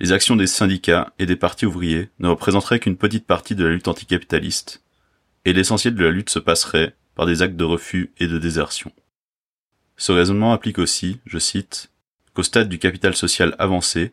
les 0.00 0.12
actions 0.12 0.36
des 0.36 0.46
syndicats 0.46 1.12
et 1.18 1.26
des 1.26 1.36
partis 1.36 1.66
ouvriers 1.66 2.10
ne 2.18 2.28
représenteraient 2.28 2.80
qu'une 2.80 2.96
petite 2.96 3.26
partie 3.26 3.54
de 3.54 3.64
la 3.64 3.70
lutte 3.70 3.88
anticapitaliste, 3.88 4.82
et 5.44 5.52
l'essentiel 5.52 5.94
de 5.94 6.04
la 6.04 6.10
lutte 6.10 6.30
se 6.30 6.38
passerait 6.38 6.96
par 7.14 7.26
des 7.26 7.42
actes 7.42 7.56
de 7.56 7.64
refus 7.64 8.12
et 8.18 8.26
de 8.26 8.38
désertion. 8.38 8.92
Ce 9.96 10.12
raisonnement 10.12 10.52
applique 10.52 10.78
aussi, 10.78 11.20
je 11.24 11.38
cite, 11.38 11.90
qu'au 12.34 12.42
stade 12.42 12.68
du 12.68 12.78
capital 12.78 13.14
social 13.14 13.54
avancé, 13.58 14.12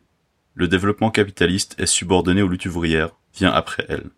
le 0.54 0.68
développement 0.68 1.10
capitaliste 1.10 1.74
est 1.78 1.86
subordonné 1.86 2.40
aux 2.40 2.48
luttes 2.48 2.66
ouvrières, 2.66 3.10
vient 3.34 3.52
après 3.52 3.84
elles. 3.88 4.10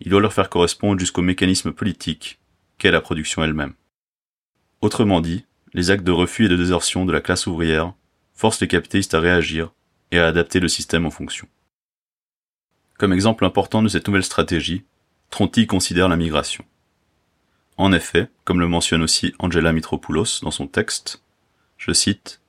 Il 0.00 0.10
doit 0.10 0.20
leur 0.20 0.32
faire 0.32 0.50
correspondre 0.50 1.00
jusqu'au 1.00 1.22
mécanisme 1.22 1.72
politique 1.72 2.38
qu'est 2.78 2.90
la 2.90 3.00
production 3.00 3.42
elle-même. 3.42 3.74
Autrement 4.80 5.20
dit, 5.20 5.44
les 5.74 5.90
actes 5.90 6.04
de 6.04 6.12
refus 6.12 6.46
et 6.46 6.48
de 6.48 6.56
désertion 6.56 7.04
de 7.04 7.12
la 7.12 7.20
classe 7.20 7.46
ouvrière 7.46 7.92
forcent 8.34 8.60
les 8.60 8.68
capitalistes 8.68 9.14
à 9.14 9.20
réagir 9.20 9.72
et 10.12 10.18
à 10.18 10.26
adapter 10.26 10.60
le 10.60 10.68
système 10.68 11.06
en 11.06 11.10
fonction. 11.10 11.48
Comme 12.96 13.12
exemple 13.12 13.44
important 13.44 13.82
de 13.82 13.88
cette 13.88 14.06
nouvelle 14.06 14.24
stratégie, 14.24 14.84
Tronti 15.30 15.66
considère 15.66 16.08
la 16.08 16.16
migration. 16.16 16.64
En 17.76 17.92
effet, 17.92 18.28
comme 18.44 18.60
le 18.60 18.68
mentionne 18.68 19.02
aussi 19.02 19.34
Angela 19.38 19.72
Mitropoulos 19.72 20.40
dans 20.42 20.50
son 20.50 20.66
texte, 20.66 21.22
je 21.76 21.92
cite, 21.92 22.40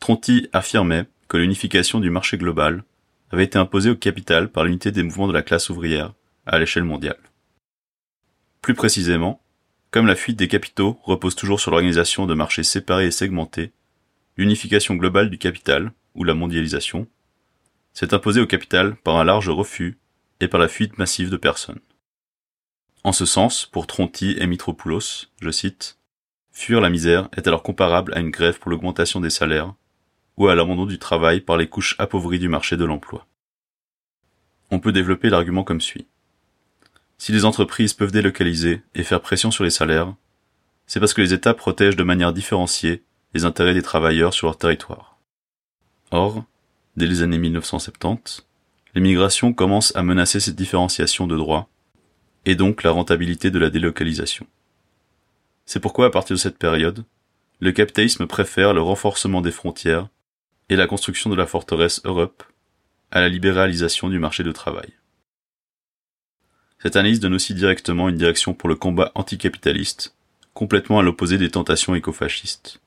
Tronti 0.00 0.48
affirmait 0.52 1.06
que 1.28 1.36
l'unification 1.36 2.00
du 2.00 2.10
marché 2.10 2.38
global 2.38 2.84
avait 3.30 3.44
été 3.44 3.58
imposée 3.58 3.90
au 3.90 3.96
capital 3.96 4.50
par 4.50 4.64
l'unité 4.64 4.92
des 4.92 5.02
mouvements 5.02 5.28
de 5.28 5.32
la 5.32 5.42
classe 5.42 5.70
ouvrière 5.70 6.14
à 6.46 6.58
l'échelle 6.58 6.84
mondiale. 6.84 7.18
Plus 8.60 8.74
précisément, 8.74 9.42
comme 9.90 10.06
la 10.06 10.16
fuite 10.16 10.38
des 10.38 10.48
capitaux 10.48 10.98
repose 11.04 11.34
toujours 11.34 11.60
sur 11.60 11.70
l'organisation 11.70 12.26
de 12.26 12.34
marchés 12.34 12.62
séparés 12.62 13.06
et 13.06 13.10
segmentés, 13.10 13.72
l'unification 14.36 14.94
globale 14.94 15.30
du 15.30 15.38
capital, 15.38 15.92
ou 16.14 16.24
la 16.24 16.34
mondialisation, 16.34 17.06
s'est 17.92 18.14
imposée 18.14 18.40
au 18.40 18.46
capital 18.46 18.96
par 18.96 19.16
un 19.16 19.24
large 19.24 19.48
refus 19.48 19.98
et 20.40 20.48
par 20.48 20.60
la 20.60 20.68
fuite 20.68 20.98
massive 20.98 21.30
de 21.30 21.36
personnes. 21.36 21.80
En 23.04 23.12
ce 23.12 23.26
sens, 23.26 23.66
pour 23.66 23.86
Tronti 23.86 24.36
et 24.38 24.46
Mitropoulos, 24.46 25.26
je 25.40 25.50
cite, 25.50 25.98
Fuir 26.50 26.80
la 26.80 26.90
misère 26.90 27.28
est 27.36 27.46
alors 27.46 27.62
comparable 27.62 28.14
à 28.14 28.20
une 28.20 28.30
grève 28.30 28.58
pour 28.58 28.70
l'augmentation 28.70 29.20
des 29.20 29.30
salaires 29.30 29.74
ou 30.36 30.48
à 30.48 30.54
l'abandon 30.54 30.86
du 30.86 30.98
travail 30.98 31.40
par 31.40 31.56
les 31.56 31.68
couches 31.68 31.96
appauvries 31.98 32.38
du 32.38 32.48
marché 32.48 32.76
de 32.76 32.84
l'emploi. 32.84 33.26
On 34.70 34.80
peut 34.80 34.92
développer 34.92 35.30
l'argument 35.30 35.64
comme 35.64 35.80
suit. 35.80 36.06
Si 37.18 37.32
les 37.32 37.44
entreprises 37.44 37.94
peuvent 37.94 38.12
délocaliser 38.12 38.82
et 38.94 39.02
faire 39.02 39.20
pression 39.20 39.50
sur 39.50 39.64
les 39.64 39.70
salaires, 39.70 40.14
c'est 40.86 41.00
parce 41.00 41.14
que 41.14 41.22
les 41.22 41.32
États 41.32 41.54
protègent 41.54 41.96
de 41.96 42.02
manière 42.02 42.32
différenciée 42.32 43.02
les 43.34 43.44
intérêts 43.44 43.74
des 43.74 43.82
travailleurs 43.82 44.34
sur 44.34 44.46
leur 44.46 44.58
territoire. 44.58 45.18
Or, 46.10 46.44
dès 46.96 47.06
les 47.06 47.22
années 47.22 47.38
1970, 47.38 48.46
les 48.94 49.00
migrations 49.00 49.52
commencent 49.52 49.94
à 49.96 50.02
menacer 50.02 50.40
cette 50.40 50.54
différenciation 50.54 51.26
de 51.26 51.36
droits 51.36 51.68
et 52.44 52.54
donc 52.54 52.82
la 52.82 52.90
rentabilité 52.90 53.50
de 53.50 53.58
la 53.58 53.70
délocalisation. 53.70 54.46
C'est 55.66 55.80
pourquoi 55.80 56.06
à 56.06 56.10
partir 56.10 56.36
de 56.36 56.40
cette 56.40 56.58
période, 56.58 57.04
le 57.60 57.72
capitalisme 57.72 58.26
préfère 58.26 58.74
le 58.74 58.82
renforcement 58.82 59.40
des 59.40 59.50
frontières 59.50 60.08
et 60.68 60.76
la 60.76 60.86
construction 60.86 61.30
de 61.30 61.36
la 61.36 61.46
forteresse 61.46 62.00
Europe 62.04 62.42
à 63.10 63.20
la 63.20 63.28
libéralisation 63.28 64.08
du 64.08 64.18
marché 64.18 64.42
de 64.42 64.52
travail. 64.52 64.92
Cette 66.84 66.94
analyse 66.94 67.18
donne 67.18 67.34
aussi 67.34 67.54
directement 67.54 68.08
une 68.08 68.16
direction 68.16 68.54
pour 68.54 68.68
le 68.68 68.76
combat 68.76 69.10
anticapitaliste, 69.16 70.14
complètement 70.52 71.00
à 71.00 71.02
l'opposé 71.02 71.38
des 71.38 71.50
tentations 71.50 71.96
écofascistes. 71.96 72.80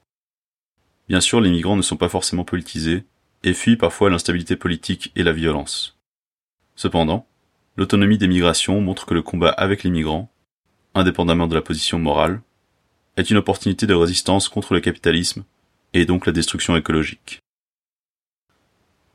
Bien 1.10 1.20
sûr, 1.20 1.42
les 1.42 1.50
migrants 1.50 1.76
ne 1.76 1.82
sont 1.82 1.98
pas 1.98 2.08
forcément 2.08 2.46
politisés 2.46 3.04
et 3.44 3.54
fuient 3.54 3.76
parfois 3.76 4.10
l'instabilité 4.10 4.56
politique 4.56 5.12
et 5.16 5.24
la 5.24 5.34
violence. 5.34 5.98
Cependant, 6.76 7.28
L'autonomie 7.78 8.18
des 8.18 8.28
migrations 8.28 8.82
montre 8.82 9.06
que 9.06 9.14
le 9.14 9.22
combat 9.22 9.52
avec 9.52 9.84
les 9.84 9.92
migrants, 9.92 10.32
indépendamment 10.96 11.46
de 11.46 11.54
la 11.54 11.62
position 11.62 12.00
morale, 12.00 12.42
est 13.18 13.30
une 13.30 13.38
opportunité 13.38 13.86
de 13.86 13.94
résistance 13.94 14.50
contre 14.50 14.74
le 14.74 14.80
capitalisme 14.80 15.46
et 15.94 16.06
donc 16.06 16.26
la 16.26 16.32
destruction 16.32 16.76
écologique. 16.76 17.40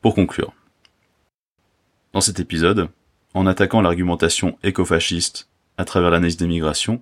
Pour 0.01 0.15
conclure, 0.15 0.53
dans 2.13 2.21
cet 2.21 2.39
épisode, 2.39 2.87
en 3.33 3.47
attaquant 3.47 3.81
l'argumentation 3.81 4.57
écofasciste 4.63 5.49
à 5.77 5.85
travers 5.85 6.11
l'analyse 6.11 6.37
des 6.37 6.47
migrations, 6.47 7.01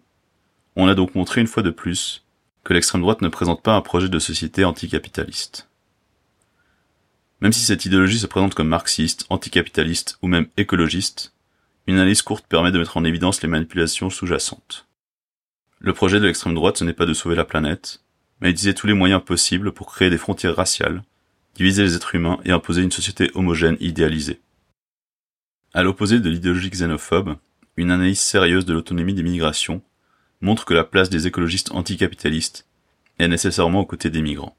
on 0.76 0.88
a 0.88 0.96
donc 0.96 1.16
montré 1.16 1.42
une 1.42 1.48
fois 1.48 1.64
de 1.64 1.72
plus 1.72 2.24
que 2.64 2.74
l'extrême 2.74 3.02
droite 3.02 3.22
ne 3.22 3.28
présente 3.28 3.62
pas 3.62 3.76
un 3.76 3.82
projet 3.82 4.10
de 4.10 4.20
société 4.20 4.64
anticapitaliste. 4.64 5.68
Même 7.42 7.54
si 7.54 7.62
cette 7.62 7.86
idéologie 7.86 8.20
se 8.20 8.28
présente 8.28 8.54
comme 8.54 8.68
marxiste, 8.68 9.26
anticapitaliste 9.30 10.18
ou 10.22 10.28
même 10.28 10.48
écologiste, 10.58 11.34
une 11.88 11.96
analyse 11.96 12.22
courte 12.22 12.46
permet 12.46 12.72
de 12.72 12.78
mettre 12.78 12.98
en 12.98 13.04
évidence 13.04 13.42
les 13.42 13.50
manipulations 13.50 14.12
sous-jacentes. 14.12 14.86
Le 15.80 15.94
projet 15.94 16.20
de 16.20 16.28
l'extrême 16.28 16.54
droite 16.54 16.78
ce 16.78 16.84
n'est 16.84 16.94
pas 16.94 17.08
de 17.08 17.14
sauver 17.14 17.36
la 17.36 17.46
planète, 17.46 18.02
mais 18.40 18.50
d'utiliser 18.50 18.76
tous 18.76 18.88
les 18.88 18.94
moyens 18.94 19.24
possibles 19.24 19.72
pour 19.72 19.92
créer 19.92 20.12
des 20.12 20.20
frontières 20.20 20.56
raciales, 20.56 21.04
diviser 21.56 21.82
les 21.84 21.96
êtres 21.96 22.16
humains 22.16 22.40
et 22.46 22.52
imposer 22.52 22.84
une 22.84 22.92
société 22.92 23.32
homogène 23.34 23.78
idéalisée. 23.80 24.40
À 25.74 25.84
l'opposé 25.84 26.20
de 26.20 26.30
l'idéologie 26.30 26.70
xénophobe, 26.70 27.38
une 27.78 27.92
analyse 27.92 28.20
sérieuse 28.20 28.66
de 28.66 28.74
l'autonomie 28.74 29.14
des 29.14 29.24
migrations 29.24 29.82
montre 30.42 30.66
que 30.66 30.74
la 30.74 30.84
place 30.84 31.10
des 31.10 31.28
écologistes 31.28 31.72
anticapitalistes 31.72 32.68
est 33.20 33.30
nécessairement 33.30 33.80
aux 33.80 33.86
côtés 33.86 34.10
des 34.10 34.22
migrants. 34.22 34.58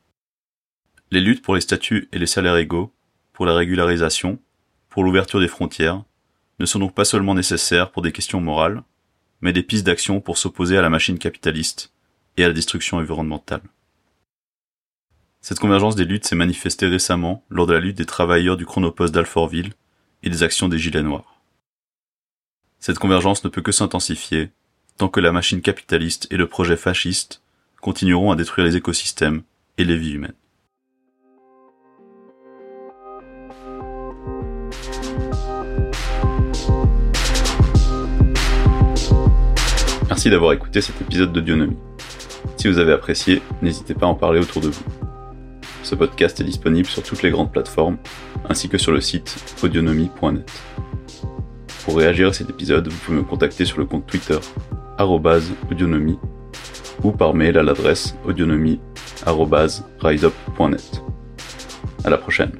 Les 1.11 1.20
luttes 1.20 1.42
pour 1.42 1.55
les 1.55 1.61
statuts 1.61 2.09
et 2.12 2.18
les 2.18 2.27
salaires 2.27 2.57
égaux, 2.57 2.94
pour 3.35 3.44
la 3.44 3.55
régularisation, 3.55 4.38
pour 4.88 5.05
l'ouverture 5.05 5.40
des 5.40 5.48
frontières, 5.48 6.03
ne 6.59 6.64
sont 6.64 6.79
donc 6.79 6.94
pas 6.94 7.05
seulement 7.05 7.35
nécessaires 7.35 7.90
pour 7.90 8.01
des 8.01 8.12
questions 8.12 8.40
morales, 8.40 8.83
mais 9.42 9.53
des 9.53 9.62
pistes 9.62 9.85
d'action 9.85 10.22
pour 10.22 10.38
s'opposer 10.38 10.79
à 10.79 10.83
la 10.83 10.88
machine 10.88 11.18
capitaliste 11.18 11.92
et 12.38 12.44
à 12.44 12.48
la 12.48 12.55
destruction 12.55 12.96
environnementale. 12.96 13.62
Cette 15.42 15.59
convergence 15.59 15.96
des 15.96 16.07
luttes 16.07 16.25
s'est 16.25 16.37
manifestée 16.37 16.87
récemment 16.87 17.44
lors 17.51 17.66
de 17.66 17.75
la 17.75 17.81
lutte 17.81 17.98
des 17.98 18.07
travailleurs 18.07 18.57
du 18.57 18.64
chronopost 18.64 19.12
d'Alfortville 19.12 19.72
et 20.23 20.31
des 20.31 20.43
actions 20.43 20.69
des 20.69 20.79
Gilets 20.79 21.03
noirs. 21.03 21.41
Cette 22.79 22.99
convergence 22.99 23.45
ne 23.45 23.49
peut 23.49 23.63
que 23.63 23.73
s'intensifier 23.73 24.51
tant 24.99 25.09
que 25.09 25.21
la 25.21 25.33
machine 25.33 25.63
capitaliste 25.63 26.27
et 26.31 26.37
le 26.37 26.47
projet 26.47 26.77
fasciste 26.77 27.43
continueront 27.81 28.31
à 28.31 28.37
détruire 28.37 28.67
les 28.67 28.77
écosystèmes 28.77 29.43
et 29.79 29.85
les 29.85 29.97
vies 29.97 30.13
humaines. 30.13 30.35
Merci 40.09 40.31
d'avoir 40.31 40.53
écouté 40.53 40.81
cet 40.81 41.01
épisode 41.01 41.33
d'Audionomie. 41.33 41.77
Si 42.57 42.69
vous 42.69 42.79
avez 42.79 42.93
apprécié, 42.93 43.43
n'hésitez 43.61 43.95
pas 43.95 44.07
à 44.07 44.11
en 44.11 44.15
parler 44.15 44.39
autour 44.39 44.63
de 44.63 44.69
vous. 44.69 45.12
Ce 45.83 45.95
podcast 45.95 46.40
est 46.40 46.45
disponible 46.45 46.87
sur 46.87 47.03
toutes 47.03 47.23
les 47.23 47.31
grandes 47.31 47.53
plateformes, 47.53 47.97
ainsi 48.49 48.68
que 48.68 48.79
sur 48.79 48.92
le 48.92 49.01
site 49.01 49.57
audionomie.net. 49.62 50.51
Pour 51.85 51.97
réagir 51.97 52.29
à 52.29 52.33
cet 52.33 52.49
épisode, 52.49 52.88
vous 52.88 52.99
pouvez 52.99 53.18
me 53.18 53.25
contacter 53.25 53.64
sur 53.64 53.79
le 53.79 53.87
compte 53.87 54.07
Twitter 54.07 54.38
audionomie 55.71 56.18
ou 57.03 57.11
par 57.11 57.35
mail 57.35 57.59
à 57.59 57.62
l'adresse 57.62 58.14
audionomie.riseup.net. 58.25 61.03
À 62.05 62.11
la 62.11 62.18
prochaine. 62.18 62.53